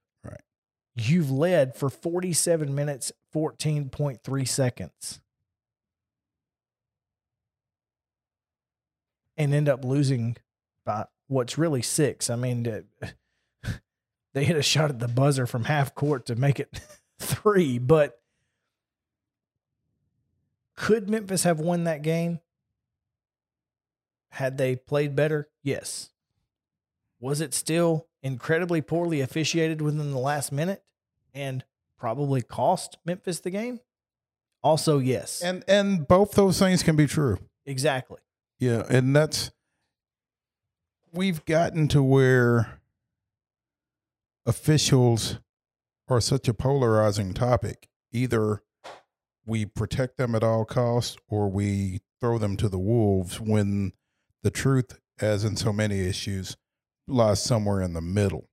You've 0.99 1.31
led 1.31 1.75
for 1.75 1.89
47 1.89 2.73
minutes, 2.73 3.11
14.3 3.33 4.47
seconds. 4.47 5.21
And 9.37 9.53
end 9.53 9.69
up 9.69 9.85
losing 9.85 10.35
by 10.85 11.05
what's 11.27 11.57
really 11.57 11.81
six. 11.81 12.29
I 12.29 12.35
mean, 12.35 12.63
they 14.33 14.43
hit 14.43 14.57
a 14.57 14.61
shot 14.61 14.89
at 14.89 14.99
the 14.99 15.07
buzzer 15.07 15.47
from 15.47 15.63
half 15.65 15.95
court 15.95 16.25
to 16.25 16.35
make 16.35 16.59
it 16.59 16.81
three, 17.19 17.77
but 17.77 18.19
could 20.75 21.09
Memphis 21.09 21.43
have 21.43 21.59
won 21.59 21.85
that 21.85 22.01
game? 22.01 22.39
Had 24.31 24.57
they 24.57 24.75
played 24.75 25.15
better? 25.15 25.49
Yes. 25.63 26.09
Was 27.19 27.41
it 27.41 27.53
still 27.53 28.07
incredibly 28.21 28.81
poorly 28.81 29.21
officiated 29.21 29.81
within 29.81 30.11
the 30.11 30.19
last 30.19 30.51
minute 30.51 30.83
and 31.33 31.63
probably 31.97 32.41
cost 32.41 32.97
Memphis 33.05 33.39
the 33.39 33.49
game? 33.49 33.79
Also, 34.61 34.99
yes. 34.99 35.41
And 35.41 35.63
and 35.67 36.07
both 36.07 36.31
those 36.31 36.59
things 36.59 36.83
can 36.83 36.95
be 36.95 37.07
true. 37.07 37.37
Exactly. 37.65 38.19
Yeah, 38.59 38.83
and 38.89 39.15
that's 39.15 39.51
we've 41.13 41.43
gotten 41.45 41.87
to 41.89 42.03
where 42.03 42.79
officials 44.45 45.39
are 46.07 46.19
such 46.19 46.47
a 46.47 46.53
polarizing 46.53 47.33
topic. 47.33 47.87
Either 48.11 48.63
we 49.45 49.65
protect 49.65 50.17
them 50.17 50.35
at 50.35 50.43
all 50.43 50.65
costs 50.65 51.17
or 51.27 51.49
we 51.49 52.01
throw 52.19 52.37
them 52.37 52.57
to 52.57 52.67
the 52.67 52.79
wolves 52.79 53.39
when 53.39 53.93
the 54.43 54.51
truth, 54.51 54.99
as 55.19 55.43
in 55.43 55.55
so 55.55 55.71
many 55.71 56.01
issues, 56.01 56.57
lies 57.07 57.41
somewhere 57.41 57.81
in 57.81 57.93
the 57.93 58.01
middle. 58.01 58.49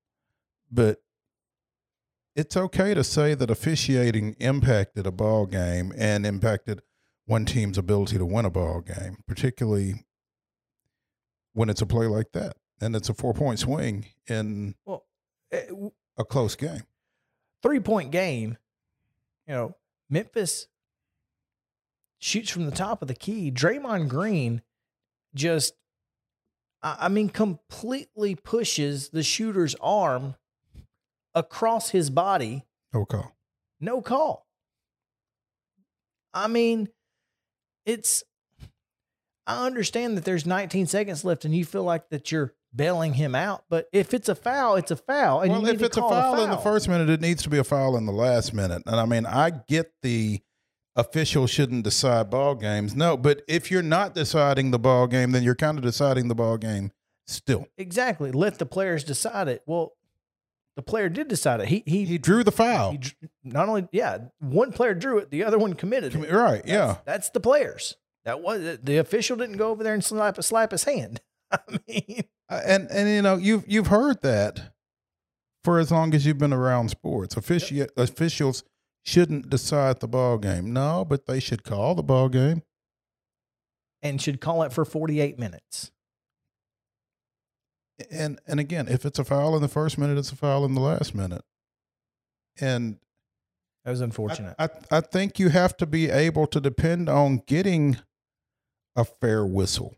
But 0.71 1.01
it's 2.37 2.57
okay 2.57 2.93
to 2.93 3.03
say 3.03 3.35
that 3.35 3.51
officiating 3.51 4.37
impacted 4.39 5.07
a 5.07 5.11
ball 5.11 5.47
game 5.47 5.93
and 5.97 6.27
impacted 6.27 6.83
one 7.25 7.47
team's 7.47 7.79
ability 7.79 8.19
to 8.19 8.27
win 8.27 8.45
a 8.45 8.51
ball 8.51 8.83
game, 8.83 9.17
particularly 9.27 10.05
when 11.55 11.71
it's 11.71 11.81
a 11.81 11.87
play 11.87 12.07
like 12.07 12.31
that 12.33 12.55
and 12.81 12.95
it's 12.95 13.09
a 13.09 13.15
four 13.15 13.33
point 13.33 13.59
swing 13.59 14.05
in 14.29 14.75
well, 14.85 15.05
eh, 15.51 15.65
a 16.19 16.25
close 16.25 16.55
game. 16.55 16.83
Three 17.63 17.81
point 17.81 18.11
game, 18.13 18.59
you 19.49 19.55
know, 19.55 19.75
Memphis 20.11 20.69
shoots 22.19 22.51
from 22.51 22.67
the 22.67 22.71
top 22.71 23.01
of 23.01 23.09
the 23.09 23.15
key. 23.15 23.51
Draymond 23.51 24.09
Green 24.09 24.61
just, 25.35 25.73
I 26.83 27.09
mean, 27.09 27.31
completely 27.31 28.35
pushes 28.35 29.09
the 29.09 29.23
shooter's 29.23 29.75
arm 29.81 30.37
across 31.37 31.91
his 31.91 32.11
body. 32.11 32.65
No 32.93 33.05
call. 33.05 33.37
No 33.79 34.01
call. 34.01 34.47
I 36.35 36.49
mean, 36.49 36.89
it's 37.85 38.25
I 39.47 39.65
understand 39.65 40.17
that 40.17 40.25
there's 40.25 40.45
19 40.45 40.87
seconds 40.87 41.25
left 41.25 41.45
and 41.45 41.55
you 41.55 41.65
feel 41.65 41.85
like 41.85 42.09
that 42.09 42.33
you're 42.33 42.55
bailing 42.75 43.15
him 43.15 43.35
out, 43.35 43.65
but 43.71 43.87
if 43.93 44.13
it's 44.13 44.29
a 44.29 44.35
foul, 44.35 44.75
it's 44.75 44.91
a 44.91 44.97
foul. 44.97 45.41
And 45.41 45.53
well, 45.53 45.67
if 45.67 45.81
it's 45.81 45.97
a 45.97 46.01
foul, 46.01 46.11
a 46.11 46.37
foul, 46.37 46.45
in 46.45 46.51
the 46.51 46.57
first 46.59 46.89
minute, 46.89 47.09
it 47.09 47.21
needs 47.21 47.43
to 47.45 47.49
be 47.49 47.59
a 47.59 47.65
foul 47.65 47.97
in 47.97 48.07
the 48.07 48.13
last 48.13 48.53
minute. 48.53 48.83
And 48.87 48.97
I 48.97 49.07
mean, 49.07 49.25
I 49.25 49.51
get 49.51 49.93
the 50.03 50.41
official 50.97 51.47
shouldn't 51.47 51.85
decide 51.85 52.31
ball 52.31 52.55
games. 52.55 52.95
No, 52.97 53.17
but 53.17 53.43
if 53.47 53.71
you're 53.71 53.83
not 53.83 54.15
deciding 54.15 54.73
the 54.73 54.79
ball 54.79 55.07
game, 55.07 55.33
then 55.33 55.43
you're 55.43 55.55
kind 55.55 55.79
of 55.79 55.85
deciding 55.85 56.29
the 56.29 56.35
ball 56.35 56.57
game 56.57 56.91
still. 57.27 57.67
Exactly. 57.79 58.33
Let 58.33 58.59
the 58.59 58.67
players 58.67 59.05
decide 59.05 59.49
it. 59.49 59.63
Well, 59.67 59.93
the 60.77 60.83
player 60.83 61.09
did 61.09 61.29
decide 61.29 61.61
it. 61.61 61.69
He 61.69 61.83
he 61.87 62.05
he 62.05 62.19
drew 62.19 62.45
the 62.45 62.53
foul. 62.53 62.93
He, 62.93 63.01
not 63.43 63.69
only 63.69 63.89
yeah, 63.93 64.19
one 64.39 64.73
player 64.73 64.95
drew 64.95 65.19
it, 65.19 65.31
the 65.31 65.43
other 65.43 65.59
one 65.59 65.75
committed 65.75 66.15
it. 66.15 66.31
Right. 66.31 66.63
That's, 66.63 66.69
yeah. 66.69 66.97
That's 67.05 67.31
the 67.31 67.41
players. 67.41 67.97
That 68.25 68.43
was 68.43 68.79
the 68.83 68.99
official 68.99 69.37
didn't 69.37 69.57
go 69.57 69.71
over 69.71 69.83
there 69.83 69.95
and 69.95 70.05
slap 70.05 70.43
slap 70.43 70.73
his 70.73 70.85
hand. 70.85 71.21
I 71.51 71.59
mean, 71.89 72.25
uh, 72.49 72.61
and 72.65 72.89
and 72.91 73.09
you 73.09 73.23
know 73.23 73.37
you've 73.37 73.65
you've 73.67 73.87
heard 73.87 74.21
that 74.23 74.73
for 75.65 75.79
as 75.79 75.91
long 75.91 76.15
as 76.15 76.27
you've 76.27 76.39
been 76.39 76.53
around 76.53 76.91
sports. 76.91 77.35
Offici- 77.35 77.77
yep. 77.77 77.91
Officials 77.97 78.63
shouldn't 79.05 79.49
decide 79.49 80.01
the 80.01 80.09
ball 80.09 80.39
game. 80.39 80.73
No, 80.73 81.05
but 81.05 81.27
they 81.27 81.41
should 81.41 81.65
call 81.65 81.95
the 81.95 82.03
ball 82.03 82.29
game 82.29 82.63
and 84.03 84.21
should 84.21 84.41
call 84.41 84.63
it 84.63 84.73
for 84.73 84.85
48 84.85 85.39
minutes. 85.39 85.91
And 88.11 88.39
and 88.47 88.61
again, 88.61 88.89
if 88.89 89.05
it's 89.05 89.19
a 89.19 89.25
foul 89.25 89.57
in 89.57 89.63
the 89.63 89.69
first 89.69 89.97
minute, 89.99 90.19
it's 90.19 90.33
a 90.33 90.37
foul 90.37 90.65
in 90.65 90.75
the 90.75 90.81
last 90.81 91.15
minute. 91.15 91.43
And 92.61 92.99
that 93.85 93.91
was 93.91 94.01
unfortunate. 94.01 94.55
I, 94.59 94.65
I, 94.65 94.99
I 94.99 95.01
think 95.01 95.39
you 95.39 95.49
have 95.49 95.77
to 95.79 95.87
be 95.87 96.11
able 96.11 96.47
to 96.49 96.61
depend 96.61 97.09
on 97.09 97.43
getting 97.47 97.99
a 98.97 99.05
fair 99.05 99.47
whistle. 99.47 99.95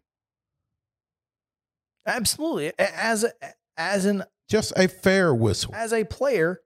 Absolutely. 2.06 2.72
As 2.78 3.24
a, 3.24 3.32
as 3.76 4.04
an 4.04 4.24
just 4.48 4.72
a 4.76 4.88
fair 4.88 5.34
whistle. 5.34 5.74
As 5.74 5.92
a 5.92 6.04
player, 6.04 6.61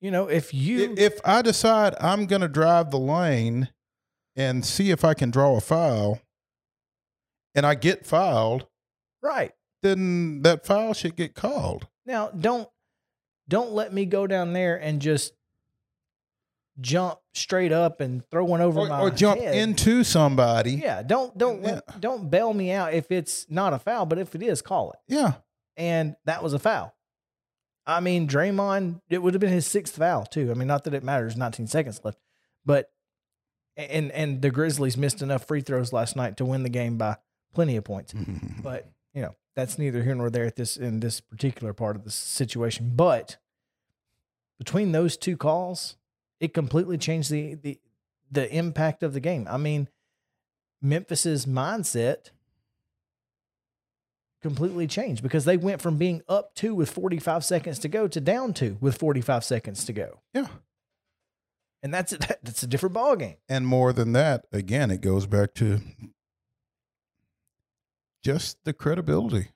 you 0.00 0.10
know, 0.10 0.28
if 0.28 0.52
you 0.54 0.92
if, 0.92 0.98
if 0.98 1.20
I 1.24 1.42
decide 1.42 1.94
I'm 2.00 2.26
going 2.26 2.42
to 2.42 2.48
drive 2.48 2.90
the 2.90 2.98
lane 2.98 3.68
and 4.36 4.64
see 4.64 4.90
if 4.90 5.04
I 5.04 5.14
can 5.14 5.30
draw 5.30 5.56
a 5.56 5.60
foul 5.60 6.20
and 7.54 7.66
I 7.66 7.74
get 7.74 8.06
fouled, 8.06 8.66
right. 9.22 9.52
Then 9.82 10.42
that 10.42 10.66
foul 10.66 10.94
should 10.94 11.16
get 11.16 11.34
called. 11.34 11.86
Now, 12.06 12.28
don't 12.28 12.68
don't 13.48 13.72
let 13.72 13.92
me 13.92 14.04
go 14.06 14.26
down 14.26 14.52
there 14.52 14.76
and 14.76 15.00
just 15.00 15.32
jump 16.80 17.18
straight 17.34 17.72
up 17.72 18.00
and 18.00 18.24
throw 18.30 18.44
one 18.44 18.60
over 18.60 18.80
or, 18.80 18.88
my 18.88 19.00
or 19.00 19.10
jump 19.10 19.40
head. 19.40 19.54
into 19.54 20.02
somebody. 20.04 20.72
Yeah, 20.72 21.02
don't 21.02 21.36
don't 21.36 21.62
Yeah. 21.62 21.80
don't 21.98 22.30
bail 22.30 22.52
me 22.54 22.70
out 22.72 22.94
if 22.94 23.10
it's 23.10 23.46
not 23.50 23.72
a 23.72 23.78
foul, 23.78 24.06
but 24.06 24.18
if 24.18 24.34
it 24.34 24.42
is, 24.42 24.62
call 24.62 24.92
it. 24.92 24.98
Yeah. 25.08 25.34
And 25.76 26.16
that 26.24 26.42
was 26.42 26.52
a 26.52 26.58
foul. 26.58 26.94
I 27.86 28.00
mean, 28.00 28.28
Draymond, 28.28 29.00
it 29.08 29.18
would 29.22 29.34
have 29.34 29.40
been 29.40 29.52
his 29.52 29.66
sixth 29.66 29.96
foul 29.96 30.24
too. 30.26 30.50
I 30.50 30.54
mean, 30.54 30.68
not 30.68 30.84
that 30.84 30.94
it 30.94 31.02
matters, 31.02 31.36
19 31.36 31.66
seconds 31.66 32.00
left, 32.04 32.18
but 32.64 32.90
and 33.76 34.12
and 34.12 34.42
the 34.42 34.50
Grizzlies 34.50 34.96
missed 34.96 35.22
enough 35.22 35.46
free 35.46 35.60
throws 35.60 35.92
last 35.92 36.14
night 36.16 36.36
to 36.36 36.44
win 36.44 36.62
the 36.62 36.68
game 36.68 36.96
by 36.98 37.16
plenty 37.54 37.76
of 37.76 37.84
points. 37.84 38.14
but 38.62 38.88
you 39.14 39.22
know, 39.22 39.34
that's 39.54 39.78
neither 39.78 40.02
here 40.02 40.14
nor 40.14 40.30
there 40.30 40.46
at 40.46 40.56
this 40.56 40.76
in 40.76 41.00
this 41.00 41.20
particular 41.20 41.72
part 41.72 41.96
of 41.96 42.04
the 42.04 42.10
situation. 42.10 42.92
But 42.94 43.36
between 44.58 44.92
those 44.92 45.16
two 45.16 45.36
calls, 45.36 45.96
it 46.38 46.54
completely 46.54 46.98
changed 46.98 47.30
the 47.30 47.54
the 47.54 47.80
the 48.30 48.52
impact 48.54 49.02
of 49.02 49.12
the 49.12 49.20
game. 49.20 49.46
I 49.50 49.56
mean, 49.56 49.88
Memphis's 50.80 51.46
mindset 51.46 52.30
completely 54.40 54.86
changed 54.86 55.22
because 55.22 55.44
they 55.44 55.56
went 55.56 55.82
from 55.82 55.98
being 55.98 56.22
up 56.28 56.54
two 56.54 56.74
with 56.74 56.90
45 56.90 57.44
seconds 57.44 57.78
to 57.80 57.88
go 57.88 58.08
to 58.08 58.20
down 58.20 58.54
two 58.54 58.78
with 58.80 58.96
45 58.96 59.44
seconds 59.44 59.84
to 59.84 59.92
go. 59.92 60.20
Yeah. 60.32 60.46
And 61.82 61.92
that's 61.92 62.12
that's 62.42 62.62
a 62.62 62.66
different 62.66 62.94
ball 62.94 63.16
game. 63.16 63.36
And 63.48 63.66
more 63.66 63.92
than 63.92 64.12
that, 64.12 64.46
again, 64.52 64.90
it 64.90 65.00
goes 65.00 65.26
back 65.26 65.54
to 65.54 65.80
just 68.22 68.58
the 68.64 68.72
credibility. 68.72 69.48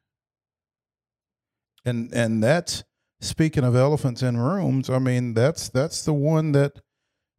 And 1.85 2.12
and 2.14 2.42
that's 2.42 2.85
speaking 3.20 3.64
of 3.64 3.77
elephants 3.77 4.22
in 4.22 4.37
rooms, 4.38 4.88
I 4.88 4.98
mean 4.98 5.35
that's 5.35 5.68
that's 5.68 6.05
the 6.05 6.14
one 6.14 6.53
that 6.53 6.81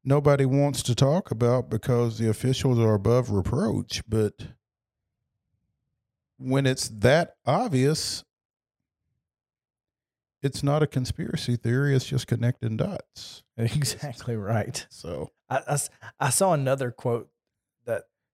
nobody 0.03 0.45
wants 0.45 0.83
to 0.83 0.95
talk 0.95 1.31
about 1.31 1.69
because 1.69 2.17
the 2.19 2.29
officials 2.29 2.77
are 2.79 2.93
above 2.93 3.31
reproach, 3.31 4.03
but 4.07 4.33
when 6.38 6.65
it's 6.65 6.89
that 6.89 7.35
obvious, 7.45 8.23
it's 10.43 10.61
not 10.61 10.83
a 10.83 10.88
conspiracy 10.88 11.55
theory. 11.55 11.95
It's 11.95 12.05
just 12.05 12.27
connecting 12.27 12.77
dots. 12.77 13.43
Exactly 13.57 14.35
right. 14.35 14.85
So 14.89 15.31
I, 15.49 15.61
I, 15.65 15.77
I 16.19 16.29
saw 16.29 16.51
another 16.51 16.91
quote 16.91 17.29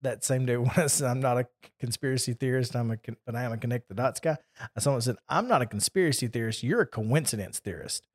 that 0.01 0.23
same 0.23 0.45
day 0.45 0.57
when 0.57 0.71
I 0.75 0.87
said 0.87 1.09
I'm 1.09 1.19
not 1.19 1.37
a 1.37 1.47
conspiracy 1.79 2.33
theorist, 2.33 2.75
I'm 2.75 2.91
a 2.91 2.97
but 3.25 3.35
I 3.35 3.43
am 3.43 3.51
a 3.51 3.57
connect 3.57 3.87
the 3.87 3.95
dots 3.95 4.19
guy. 4.19 4.37
Someone 4.77 5.01
said 5.01 5.17
I'm 5.29 5.47
not 5.47 5.61
a 5.61 5.65
conspiracy 5.65 6.27
theorist. 6.27 6.63
You're 6.63 6.81
a 6.81 6.87
coincidence 6.87 7.59
theorist. 7.59 8.07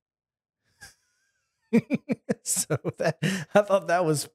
so 2.42 2.76
that 2.98 3.18
I 3.54 3.62
thought 3.62 3.88
that 3.88 4.04
was 4.04 4.28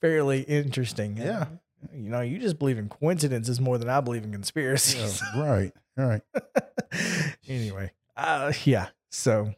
fairly 0.00 0.42
interesting. 0.42 1.16
Yeah. 1.16 1.46
You 1.94 2.10
know, 2.10 2.20
you 2.20 2.38
just 2.38 2.58
believe 2.58 2.78
in 2.78 2.88
coincidences 2.88 3.60
more 3.60 3.78
than 3.78 3.88
I 3.88 4.00
believe 4.00 4.24
in 4.24 4.32
conspiracies. 4.32 5.22
Yeah, 5.34 5.42
right. 5.42 5.72
Right. 5.96 6.22
anyway, 7.48 7.92
uh, 8.16 8.52
yeah. 8.64 8.88
So, 9.10 9.52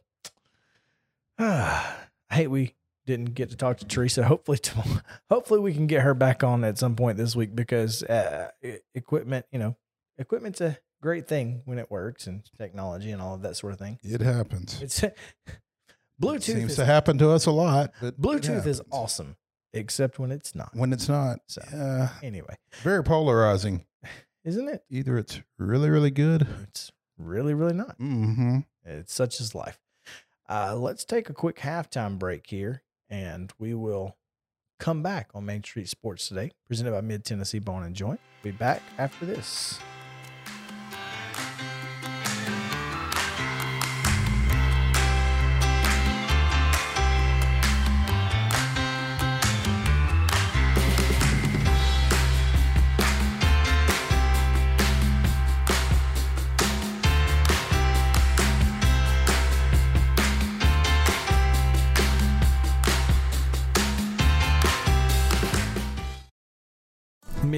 uh, 1.37 1.93
I 2.29 2.35
hate 2.35 2.47
we 2.47 2.75
didn't 3.05 3.33
get 3.33 3.49
to 3.49 3.55
talk 3.57 3.77
to 3.77 3.85
Teresa. 3.85 4.23
Hopefully, 4.23 4.57
tomorrow, 4.61 5.01
hopefully 5.29 5.59
we 5.59 5.73
can 5.73 5.87
get 5.87 6.01
her 6.01 6.13
back 6.13 6.43
on 6.43 6.63
at 6.63 6.77
some 6.77 6.95
point 6.95 7.17
this 7.17 7.35
week 7.35 7.55
because 7.55 8.03
uh, 8.03 8.49
equipment, 8.93 9.45
you 9.51 9.59
know, 9.59 9.75
equipment's 10.17 10.61
a 10.61 10.77
great 11.01 11.27
thing 11.27 11.61
when 11.65 11.79
it 11.79 11.89
works 11.89 12.27
and 12.27 12.43
technology 12.57 13.11
and 13.11 13.21
all 13.21 13.35
of 13.35 13.41
that 13.41 13.57
sort 13.57 13.73
of 13.73 13.79
thing. 13.79 13.99
It 14.03 14.21
happens. 14.21 14.81
It's 14.81 15.01
Bluetooth 16.21 16.43
Seems 16.43 16.71
is, 16.71 16.75
to 16.77 16.85
happen 16.85 17.17
to 17.17 17.31
us 17.31 17.47
a 17.47 17.51
lot. 17.51 17.91
But 17.99 18.21
Bluetooth 18.21 18.67
is 18.67 18.81
awesome, 18.91 19.37
except 19.73 20.19
when 20.19 20.31
it's 20.31 20.53
not. 20.53 20.69
when 20.73 20.93
it's 20.93 21.09
not. 21.09 21.39
So 21.47 21.61
Uh, 21.73 22.09
anyway, 22.21 22.55
very 22.83 23.03
polarizing. 23.03 23.85
isn't 24.43 24.67
it? 24.67 24.83
Either 24.89 25.17
it's 25.17 25.41
really, 25.57 25.89
really 25.89 26.11
good. 26.11 26.47
It's 26.63 26.91
really, 27.17 27.53
really 27.55 27.73
not. 27.73 27.97
Mm-hmm. 27.99 28.59
It's 28.85 29.13
such 29.13 29.41
as 29.41 29.55
life. 29.55 29.79
Uh, 30.47 30.75
let's 30.75 31.05
take 31.05 31.29
a 31.29 31.33
quick 31.33 31.59
halftime 31.59 32.19
break 32.19 32.47
here, 32.47 32.83
and 33.11 33.51
we 33.59 33.75
will 33.75 34.15
come 34.79 35.03
back 35.03 35.29
on 35.35 35.45
Main 35.45 35.63
Street 35.63 35.89
Sports 35.89 36.27
today, 36.27 36.51
presented 36.65 36.91
by 36.91 37.01
Mid 37.01 37.23
Tennessee 37.23 37.59
Bone 37.59 37.83
and 37.83 37.95
Joint. 37.95 38.19
We'll 38.43 38.53
Be 38.53 38.57
back 38.57 38.81
after 38.97 39.25
this. 39.27 39.79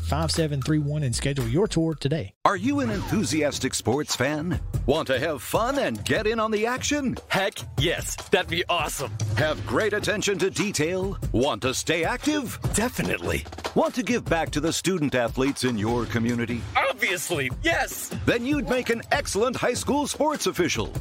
931-388-5731 0.00 1.04
and 1.04 1.14
schedule 1.14 1.48
your 1.48 1.66
tour 1.68 1.94
today. 1.94 2.32
Are 2.44 2.56
you 2.56 2.80
an 2.80 2.90
enthusiastic 2.90 3.74
sports 3.74 4.16
fan? 4.16 4.60
Want 4.86 5.06
to 5.08 5.18
have 5.18 5.42
fun 5.42 5.78
and 5.78 6.04
get 6.04 6.26
in 6.26 6.40
on 6.40 6.50
the 6.50 6.66
action? 6.66 7.16
Heck 7.28 7.58
yes, 7.78 8.16
that'd 8.30 8.50
be 8.50 8.64
awesome. 8.68 9.12
Have 9.36 9.64
great 9.66 9.92
attention 9.92 10.38
to 10.38 10.50
detail? 10.50 11.18
Want 11.32 11.62
to 11.62 11.74
stay 11.74 12.04
active? 12.04 12.58
Definitely. 12.74 13.44
Want 13.74 13.94
to 13.94 14.02
give 14.02 14.24
back 14.24 14.50
to 14.50 14.60
the 14.60 14.72
student 14.72 15.14
athletes 15.14 15.64
in 15.64 15.78
your 15.78 16.06
community? 16.06 16.60
Obviously, 16.76 17.50
yes. 17.62 18.10
Then 18.26 18.44
you'd 18.44 18.68
make 18.68 18.90
an 18.90 19.02
excellent 19.12 19.56
high 19.56 19.74
school 19.74 20.06
sports 20.06 20.46
official. 20.46 20.92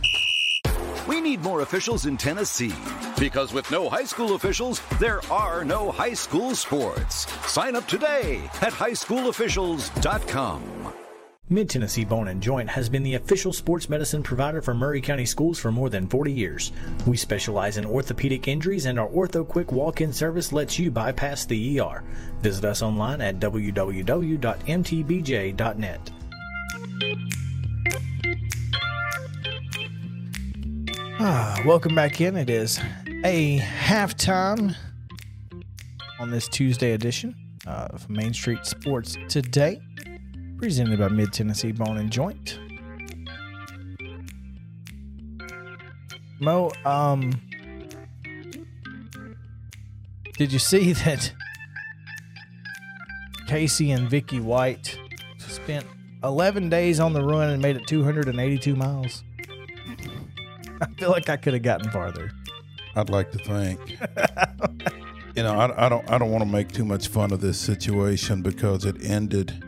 We 1.10 1.20
need 1.22 1.42
more 1.42 1.62
officials 1.62 2.06
in 2.06 2.18
Tennessee 2.18 2.76
because 3.20 3.52
with 3.52 3.72
no 3.72 3.90
high 3.90 4.04
school 4.04 4.36
officials, 4.36 4.80
there 5.00 5.22
are 5.32 5.66
no 5.66 5.92
high 5.92 6.14
school 6.14 6.54
sports. 6.54 7.26
Sign 7.52 7.76
up 7.76 7.88
today 7.88 8.44
at 8.62 8.74
highschoolofficials.com. 8.74 10.94
Mid 11.50 11.68
Tennessee 11.68 12.06
Bone 12.06 12.28
and 12.28 12.44
Joint 12.44 12.70
has 12.70 12.90
been 12.90 13.02
the 13.02 13.16
official 13.16 13.52
sports 13.52 13.90
medicine 13.90 14.22
provider 14.22 14.62
for 14.62 14.76
Maury 14.76 15.02
County 15.02 15.26
Schools 15.26 15.58
for 15.58 15.72
more 15.72 15.90
than 15.90 16.08
40 16.08 16.32
years. 16.32 16.72
We 17.08 17.18
specialize 17.18 17.78
in 17.78 17.88
orthopedic 17.88 18.48
injuries, 18.48 18.86
and 18.86 19.00
our 19.00 19.10
Ortho 19.10 19.48
Quick 19.48 19.72
walk 19.72 20.02
in 20.02 20.14
service 20.14 20.54
lets 20.54 20.78
you 20.78 20.92
bypass 20.92 21.46
the 21.46 21.80
ER. 21.80 22.04
Visit 22.42 22.66
us 22.66 22.84
online 22.84 23.20
at 23.20 23.40
www.mtbj.net. 23.40 24.52
Ah, 31.22 31.62
welcome 31.66 31.94
back 31.94 32.22
in. 32.22 32.38
It 32.38 32.50
is 32.50 32.80
a 33.26 33.60
halftime 33.60 34.74
on 36.18 36.32
this 36.32 36.48
Tuesday 36.48 36.94
edition 36.94 37.36
of 37.68 38.10
Main 38.10 38.34
Street 38.34 38.66
Sports 38.66 39.18
Today 39.28 39.82
presented 40.58 40.98
by 40.98 41.10
Mid 41.10 41.34
Tennessee 41.34 41.74
Bone 41.74 41.98
and 41.98 42.10
Joint. 42.10 42.58
Mo, 46.40 46.72
um, 46.86 47.34
did 50.38 50.54
you 50.54 50.60
see 50.60 50.94
that 51.04 51.34
Casey 53.46 53.92
and 53.92 54.10
Vicky 54.10 54.40
White 54.40 54.98
spent 55.38 55.86
11 56.24 56.70
days 56.70 57.02
on 57.02 57.12
the 57.12 57.22
run 57.22 57.50
and 57.50 57.62
made 57.62 57.76
it 57.76 57.86
282 57.88 58.74
miles? 58.78 59.26
I 60.82 60.86
feel 60.98 61.10
like 61.10 61.30
I 61.30 61.38
could 61.38 61.54
have 61.54 61.64
gotten 61.64 61.90
farther. 61.92 62.32
I'd 62.96 63.10
like 63.10 63.32
to 63.32 63.38
think. 63.40 63.80
you 65.36 65.44
know, 65.44 65.54
I, 65.58 65.86
I 65.86 65.90
don't. 65.90 66.10
I 66.10 66.18
don't 66.18 66.32
want 66.32 66.44
to 66.44 66.50
make 66.50 66.72
too 66.72 66.86
much 66.86 67.08
fun 67.08 67.32
of 67.32 67.42
this 67.42 67.60
situation 67.60 68.42
because 68.42 68.86
it 68.86 68.96
ended 69.04 69.64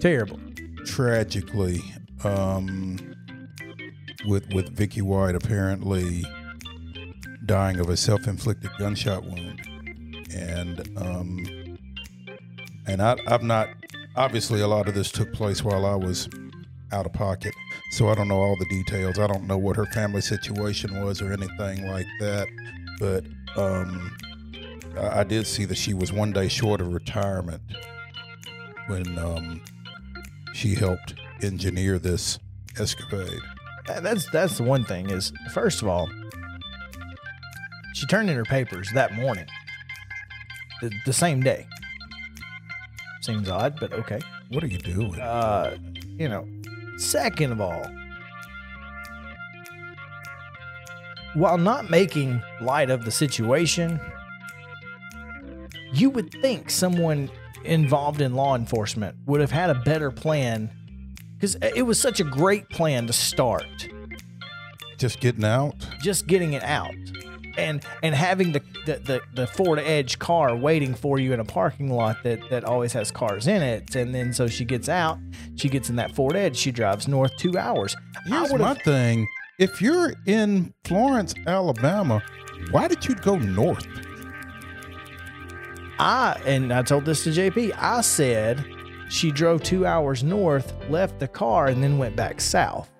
Terrible. 0.00 0.38
tragically 0.86 1.82
um, 2.24 2.98
with 4.26 4.52
with 4.54 4.70
Vicky 4.70 5.02
White 5.02 5.34
apparently 5.34 6.24
dying 7.46 7.80
of 7.80 7.88
a 7.88 7.96
self-inflicted 7.96 8.70
gunshot 8.78 9.24
wound, 9.24 9.60
and 10.34 10.88
um, 10.96 11.78
and 12.86 13.02
I, 13.02 13.16
I've 13.26 13.42
not 13.42 13.68
obviously 14.16 14.60
a 14.60 14.68
lot 14.68 14.88
of 14.88 14.94
this 14.94 15.10
took 15.10 15.32
place 15.32 15.62
while 15.64 15.84
I 15.84 15.96
was 15.96 16.28
out 16.92 17.06
of 17.06 17.12
pocket, 17.12 17.54
so 17.90 18.08
I 18.08 18.14
don't 18.14 18.28
know 18.28 18.40
all 18.40 18.56
the 18.56 18.66
details. 18.66 19.18
I 19.18 19.26
don't 19.26 19.46
know 19.46 19.58
what 19.58 19.76
her 19.76 19.86
family 19.86 20.20
situation 20.20 21.04
was 21.04 21.20
or 21.20 21.32
anything 21.32 21.86
like 21.86 22.06
that, 22.20 22.48
but 22.98 23.24
um, 23.56 24.16
I, 24.96 25.20
I 25.20 25.24
did 25.24 25.46
see 25.46 25.64
that 25.64 25.76
she 25.76 25.92
was 25.92 26.12
one 26.12 26.32
day 26.32 26.48
short 26.48 26.80
of 26.80 26.92
retirement 26.94 27.62
when 28.86 29.18
um, 29.18 29.60
she 30.54 30.74
helped 30.74 31.14
engineer 31.42 31.98
this 31.98 32.38
escapade. 32.78 33.40
That's 33.86 34.30
that's 34.30 34.58
the 34.58 34.62
one 34.62 34.84
thing 34.84 35.10
is 35.10 35.32
first 35.52 35.82
of 35.82 35.88
all, 35.88 36.08
she 37.94 38.06
turned 38.06 38.30
in 38.30 38.36
her 38.36 38.44
papers 38.44 38.88
that 38.94 39.14
morning, 39.14 39.46
the, 40.80 40.92
the 41.06 41.12
same 41.12 41.42
day. 41.42 41.66
Seems 43.20 43.50
odd, 43.50 43.78
but 43.80 43.92
okay. 43.92 44.20
What 44.48 44.62
are 44.64 44.68
you 44.68 44.78
doing? 44.78 45.20
Uh, 45.20 45.76
you 46.18 46.28
know, 46.28 46.46
second 47.00 47.52
of 47.52 47.60
all, 47.60 47.86
while 51.34 51.58
not 51.58 51.90
making 51.90 52.42
light 52.60 52.90
of 52.90 53.04
the 53.04 53.10
situation, 53.10 54.00
you 55.92 56.10
would 56.10 56.30
think 56.42 56.70
someone 56.70 57.30
involved 57.64 58.20
in 58.20 58.34
law 58.34 58.56
enforcement 58.56 59.16
would 59.26 59.40
have 59.40 59.50
had 59.50 59.70
a 59.70 59.74
better 59.74 60.10
plan 60.10 60.70
because 61.34 61.56
it 61.56 61.82
was 61.82 62.00
such 62.00 62.20
a 62.20 62.24
great 62.24 62.68
plan 62.70 63.06
to 63.06 63.12
start 63.12 63.88
Just 64.98 65.20
getting 65.20 65.44
out? 65.44 65.74
just 66.02 66.26
getting 66.26 66.52
it 66.54 66.62
out. 66.62 66.94
And 67.60 67.84
and 68.02 68.14
having 68.14 68.52
the, 68.52 68.62
the 68.86 68.96
the 68.98 69.20
the 69.34 69.46
Ford 69.46 69.78
Edge 69.78 70.18
car 70.18 70.56
waiting 70.56 70.94
for 70.94 71.18
you 71.18 71.32
in 71.32 71.40
a 71.40 71.44
parking 71.44 71.90
lot 71.92 72.22
that 72.24 72.48
that 72.50 72.64
always 72.64 72.92
has 72.92 73.10
cars 73.10 73.46
in 73.46 73.62
it, 73.62 73.94
and 73.94 74.14
then 74.14 74.32
so 74.32 74.46
she 74.46 74.64
gets 74.64 74.88
out, 74.88 75.18
she 75.56 75.68
gets 75.68 75.90
in 75.90 75.96
that 75.96 76.14
Ford 76.14 76.36
Edge, 76.36 76.56
she 76.56 76.72
drives 76.72 77.06
north 77.06 77.36
two 77.36 77.56
hours. 77.56 77.96
Here's 78.26 78.52
my 78.54 78.74
thing: 78.74 79.26
if 79.58 79.80
you're 79.82 80.14
in 80.26 80.74
Florence, 80.84 81.34
Alabama, 81.46 82.22
why 82.70 82.88
did 82.88 83.06
you 83.06 83.14
go 83.14 83.36
north? 83.36 83.86
I 85.98 86.40
and 86.46 86.72
I 86.72 86.82
told 86.82 87.04
this 87.04 87.24
to 87.24 87.30
JP. 87.30 87.72
I 87.76 88.00
said 88.00 88.64
she 89.10 89.30
drove 89.30 89.62
two 89.62 89.84
hours 89.84 90.22
north, 90.22 90.72
left 90.88 91.18
the 91.18 91.28
car, 91.28 91.66
and 91.66 91.82
then 91.82 91.98
went 91.98 92.16
back 92.16 92.40
south 92.40 92.90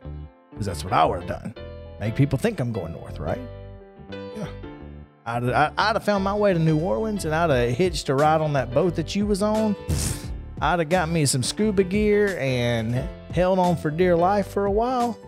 because 0.51 0.67
that's 0.67 0.85
what 0.85 0.93
I 0.93 1.05
would 1.05 1.21
have 1.21 1.29
done. 1.29 1.55
Make 1.99 2.15
people 2.15 2.39
think 2.39 2.61
I'm 2.61 2.73
going 2.73 2.93
north, 2.93 3.19
right? 3.19 3.41
I'd, 5.27 5.45
I- 5.49 5.73
I'd 5.77 5.97
have 5.97 6.05
found 6.05 6.25
my 6.25 6.35
way 6.35 6.53
to 6.53 6.59
New 6.59 6.79
Orleans 6.79 7.25
and 7.25 7.35
I'd 7.35 7.51
have 7.51 7.77
hitched 7.77 8.09
a 8.09 8.15
ride 8.15 8.41
on 8.41 8.53
that 8.55 8.73
boat 8.73 8.97
that 8.97 9.15
you 9.15 9.27
was 9.27 9.43
on. 9.43 9.77
I'd 10.61 10.79
have 10.79 10.89
got 10.89 11.09
me 11.09 11.25
some 11.27 11.43
scuba 11.43 11.85
gear 11.85 12.37
and 12.39 12.95
held 13.35 13.59
on 13.59 13.77
for 13.77 13.91
dear 13.91 14.17
life 14.17 14.49
for 14.49 14.67
a 14.67 14.71
while. 14.71 15.19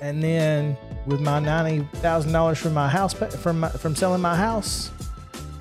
And 0.00 0.22
then 0.22 0.76
with 1.06 1.20
my 1.20 1.38
ninety 1.38 1.86
thousand 1.96 2.32
dollars 2.32 2.58
from 2.58 2.74
my 2.74 2.88
house 2.88 3.14
from 3.14 3.60
my, 3.60 3.68
from 3.70 3.94
selling 3.94 4.20
my 4.20 4.34
house, 4.36 4.90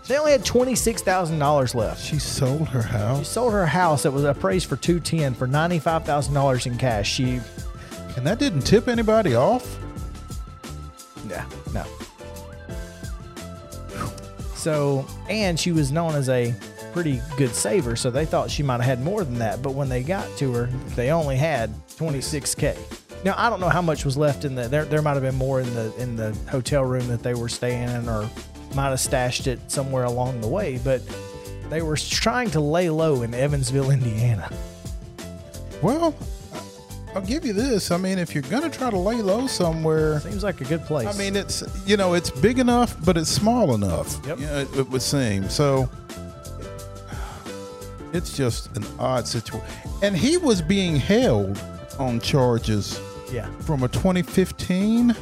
they 0.07 0.18
only 0.18 0.32
had 0.32 0.43
twenty 0.43 0.76
six 0.76 1.01
thousand 1.01 1.38
dollars 1.39 1.76
left. 1.76 2.03
She 2.03 2.18
sold 2.20 2.68
her 2.70 2.82
house. 2.82 3.20
She 3.20 3.26
sold 3.26 3.53
her 3.53 3.66
house 3.68 4.03
that 4.03 4.12
was 4.12 4.24
appraised 4.24 4.68
for 4.68 4.76
two 4.78 4.99
ten 4.99 5.34
for 5.34 5.47
ninety 5.47 5.80
five 5.80 6.05
thousand 6.05 6.34
dollars 6.34 6.66
in 6.66 6.78
cash. 6.78 7.09
She, 7.09 7.39
and 8.18 8.26
that 8.26 8.39
didn't 8.39 8.62
tip 8.62 8.88
anybody 8.88 9.36
off. 9.36 9.78
yeah, 11.30 11.45
no. 11.74 11.86
So, 14.62 15.07
and 15.28 15.59
she 15.59 15.72
was 15.72 15.91
known 15.91 16.14
as 16.14 16.30
a 16.30 16.53
pretty 16.93 17.20
good 17.36 17.55
saver, 17.55 17.95
so 17.95 18.12
they 18.12 18.26
thought 18.26 18.51
she 18.51 18.62
might 18.62 18.76
have 18.76 18.86
had 18.86 19.01
more 19.01 19.24
than 19.24 19.39
that. 19.39 19.64
But 19.64 19.74
when 19.74 19.89
they 19.89 20.03
got 20.03 20.28
to 20.38 20.53
her, 20.53 20.66
they 20.95 21.09
only 21.09 21.36
had 21.36 21.74
twenty 21.97 22.22
six 22.22 22.53
k. 22.53 22.78
Now 23.26 23.34
I 23.38 23.49
don't 23.49 23.59
know 23.59 23.70
how 23.70 23.82
much 23.82 24.05
was 24.05 24.18
left 24.18 24.45
in 24.45 24.53
the 24.53 24.68
there. 24.68 24.86
There 24.86 25.01
might 25.01 25.14
have 25.14 25.24
been 25.24 25.34
more 25.34 25.62
in 25.62 25.74
the 25.74 25.91
in 25.97 26.16
the 26.16 26.38
hotel 26.47 26.84
room 26.84 27.07
that 27.07 27.24
they 27.24 27.34
were 27.34 27.49
staying 27.49 27.89
in, 27.89 28.07
or 28.07 28.30
might 28.76 28.89
have 28.89 28.99
stashed 28.99 29.47
it 29.47 29.59
somewhere 29.72 30.03
along 30.03 30.41
the 30.41 30.47
way. 30.47 30.80
But 30.84 31.01
they 31.72 31.82
were 31.82 31.97
trying 31.97 32.51
to 32.51 32.59
lay 32.59 32.91
low 32.91 33.24
in 33.24 33.34
Evansville, 33.34 33.89
Indiana. 33.89 34.47
Well, 35.82 36.14
I'll 37.14 37.22
give 37.22 37.43
you 37.45 37.53
this. 37.53 37.91
I 37.91 37.97
mean, 37.97 38.18
if 38.20 38.34
you're 38.34 38.43
gonna 38.43 38.70
try 38.70 38.89
to 38.89 38.97
lay 38.97 39.22
low 39.22 39.47
somewhere, 39.47 40.20
Seems 40.22 40.43
like 40.43 40.62
a 40.62 40.66
good 40.66 40.84
place. 40.86 41.07
I 41.07 41.18
mean, 41.18 41.36
it's 41.36 41.64
you 41.86 41.97
know, 41.97 42.14
it's 42.14 42.30
big 42.30 42.57
enough, 42.59 42.95
but 43.03 43.18
it's 43.18 43.30
small 43.30 43.74
enough. 43.76 44.18
Yep. 44.26 44.39
You 44.39 44.45
know, 44.45 44.57
it, 44.59 44.78
it 44.78 44.89
would 44.89 45.01
seem 45.01 45.49
so. 45.49 45.89
It's 48.14 48.36
just 48.36 48.76
an 48.76 48.86
odd 48.99 49.26
situation, 49.28 49.66
and 50.01 50.16
he 50.16 50.36
was 50.38 50.62
being 50.62 50.97
held 50.97 51.57
on 51.97 52.20
charges 52.20 52.99
yeah, 53.32 53.47
from 53.62 53.84
a 53.84 53.88
2015 53.88 55.16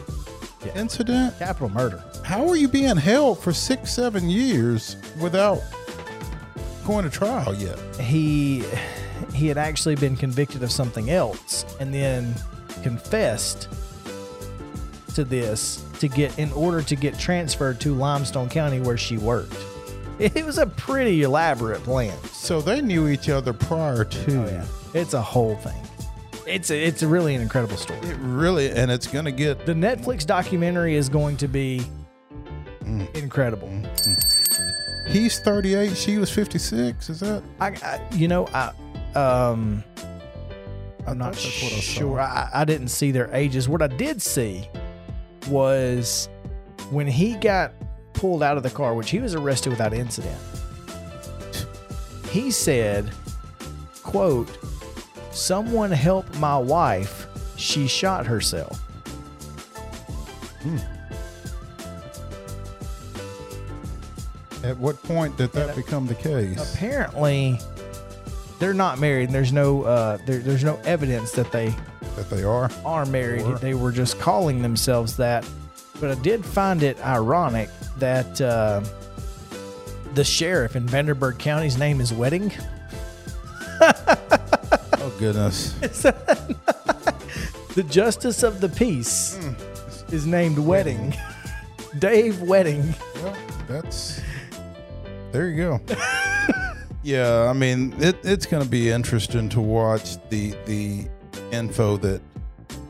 Yeah. 0.65 0.71
incident. 0.75 1.37
capital 1.37 1.69
murder. 1.69 2.03
How 2.23 2.47
are 2.49 2.55
you 2.55 2.67
being 2.67 2.97
held 2.97 3.39
for 3.43 3.53
six, 3.53 3.91
seven 3.93 4.27
years 4.29 4.95
without 5.19 5.61
going 6.87 7.03
to 7.03 7.11
trial 7.11 7.53
yet? 7.55 7.77
he 7.99 8.63
he 9.33 9.47
had 9.47 9.57
actually 9.57 9.95
been 9.95 10.15
convicted 10.15 10.63
of 10.63 10.71
something 10.71 11.09
else 11.09 11.65
and 11.79 11.93
then 11.93 12.33
confessed 12.83 13.67
to 15.15 15.23
this 15.23 15.83
to 15.99 16.07
get 16.07 16.37
in 16.39 16.51
order 16.53 16.81
to 16.81 16.95
get 16.95 17.17
transferred 17.17 17.79
to 17.81 17.93
Limestone 17.93 18.49
County 18.49 18.79
where 18.79 18.97
she 18.97 19.17
worked. 19.17 19.55
It 20.19 20.45
was 20.45 20.57
a 20.57 20.65
pretty 20.65 21.23
elaborate 21.23 21.81
plan. 21.83 22.13
So 22.33 22.59
they 22.59 22.81
knew 22.81 23.07
each 23.07 23.29
other 23.29 23.53
prior 23.53 24.03
to. 24.03 24.43
Oh 24.43 24.47
yeah, 24.47 24.65
it's 24.93 25.13
a 25.13 25.21
whole 25.21 25.55
thing. 25.55 25.81
It's 26.45 26.71
a, 26.71 26.77
it's 26.77 27.03
a 27.03 27.07
really 27.07 27.35
an 27.35 27.41
incredible 27.41 27.77
story. 27.77 27.99
It 28.01 28.17
really, 28.19 28.69
and 28.69 28.91
it's 28.91 29.07
going 29.07 29.23
to 29.23 29.31
get 29.31 29.65
The 29.65 29.73
Netflix 29.73 30.25
documentary 30.25 30.95
is 30.95 31.07
going 31.07 31.37
to 31.37 31.47
be 31.47 31.83
mm. 32.83 33.15
incredible. 33.15 33.69
Mm-hmm. 33.69 35.11
He's 35.11 35.39
38. 35.39 35.95
She 35.95 36.17
was 36.17 36.29
56. 36.29 37.09
Is 37.09 37.21
that? 37.21 37.41
I, 37.61 37.67
I 37.67 38.01
you 38.13 38.27
know 38.27 38.45
I 38.47 38.73
um 39.15 39.83
I'm 41.07 41.17
not 41.17 41.33
thought 41.35 41.43
that's 41.43 41.63
what 41.63 41.73
I 41.73 41.75
saw. 41.75 41.81
sure. 41.81 42.19
I, 42.19 42.49
I 42.53 42.65
didn't 42.65 42.89
see 42.89 43.11
their 43.11 43.33
ages. 43.33 43.67
What 43.67 43.81
I 43.81 43.87
did 43.87 44.21
see 44.21 44.67
was 45.47 46.29
when 46.91 47.07
he 47.07 47.35
got 47.35 47.73
pulled 48.13 48.43
out 48.43 48.57
of 48.57 48.63
the 48.63 48.69
car, 48.69 48.93
which 48.93 49.09
he 49.09 49.19
was 49.19 49.33
arrested 49.33 49.69
without 49.71 49.93
incident. 49.93 50.37
He 52.29 52.51
said, 52.51 53.09
"quote 54.03 54.55
Someone 55.31 55.91
help 55.91 56.31
my 56.37 56.57
wife. 56.57 57.27
She 57.55 57.87
shot 57.87 58.25
herself." 58.27 58.79
At 64.63 64.77
what 64.77 65.01
point 65.03 65.37
did 65.37 65.53
that 65.53 65.75
become 65.75 66.05
the 66.05 66.15
case? 66.15 66.75
Apparently, 66.75 67.57
they're 68.59 68.73
not 68.73 68.99
married. 68.99 69.25
And 69.25 69.33
there's 69.35 69.53
no 69.53 69.83
uh, 69.83 70.17
there, 70.25 70.39
there's 70.39 70.63
no 70.63 70.77
evidence 70.85 71.31
that 71.33 71.51
they 71.51 71.73
That 72.15 72.29
they 72.29 72.43
are. 72.43 72.69
are 72.85 73.05
married. 73.05 73.41
Or- 73.43 73.57
They 73.57 73.73
were 73.73 73.91
just 73.91 74.19
calling 74.19 74.61
themselves 74.61 75.17
that. 75.17 75.47
But 75.99 76.11
I 76.17 76.21
did 76.21 76.45
find 76.45 76.81
it 76.83 76.97
ironic 77.05 77.69
that 77.97 78.39
uh, 78.39 78.81
the 80.13 80.23
sheriff 80.23 80.75
in 80.75 80.87
Vanderburgh 80.87 81.37
County's 81.37 81.77
name 81.77 81.99
is 82.01 82.13
Wedding. 82.13 82.51
Oh 85.01 85.13
goodness. 85.19 85.73
The 87.75 87.83
justice 87.83 88.43
of 88.43 88.59
the 88.61 88.67
peace 88.67 89.37
Hmm. 89.39 90.13
is 90.13 90.25
named 90.27 90.57
Wedding. 90.59 91.15
Dave 91.99 92.41
Wedding. 92.41 92.93
Well, 93.23 93.37
that's 93.67 94.19
there 95.31 95.47
you 95.49 95.55
go. 95.57 95.79
Yeah, 97.03 97.47
I 97.49 97.53
mean, 97.53 97.93
it, 97.99 98.17
it's 98.23 98.45
going 98.45 98.63
to 98.63 98.69
be 98.69 98.89
interesting 98.89 99.49
to 99.49 99.61
watch 99.61 100.17
the 100.29 100.51
the 100.65 101.07
info 101.51 101.97
that 101.97 102.21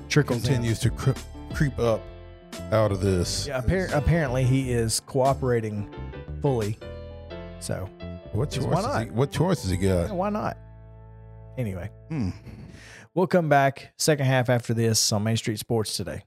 Trickles 0.10 0.40
in. 0.48 0.54
continues 0.56 0.80
to 0.80 0.90
cre- 0.90 1.12
creep 1.54 1.78
up 1.80 2.02
out 2.72 2.92
of 2.92 3.02
this. 3.02 3.48
Yeah, 3.48 3.62
appar- 3.62 3.94
apparently 3.94 4.44
he 4.44 4.72
is 4.72 5.00
cooperating 5.02 5.94
fully. 6.42 6.78
So, 7.60 7.90
What 8.32 8.52
choice? 8.52 8.64
Why 8.66 8.82
not? 8.82 9.04
he, 9.06 9.10
what 9.12 9.32
choice 9.32 9.62
has 9.64 9.72
he 9.72 9.78
yeah, 9.78 10.08
got? 10.08 10.16
why 10.16 10.30
not? 10.30 10.58
Anyway, 11.58 11.90
Hmm. 12.10 12.30
we'll 13.14 13.28
come 13.28 13.50
back 13.50 13.92
second 13.98 14.26
half 14.26 14.50
after 14.50 14.74
this 14.74 15.12
on 15.12 15.24
Main 15.24 15.36
Street 15.38 15.60
Sports 15.60 15.96
today. 15.98 16.24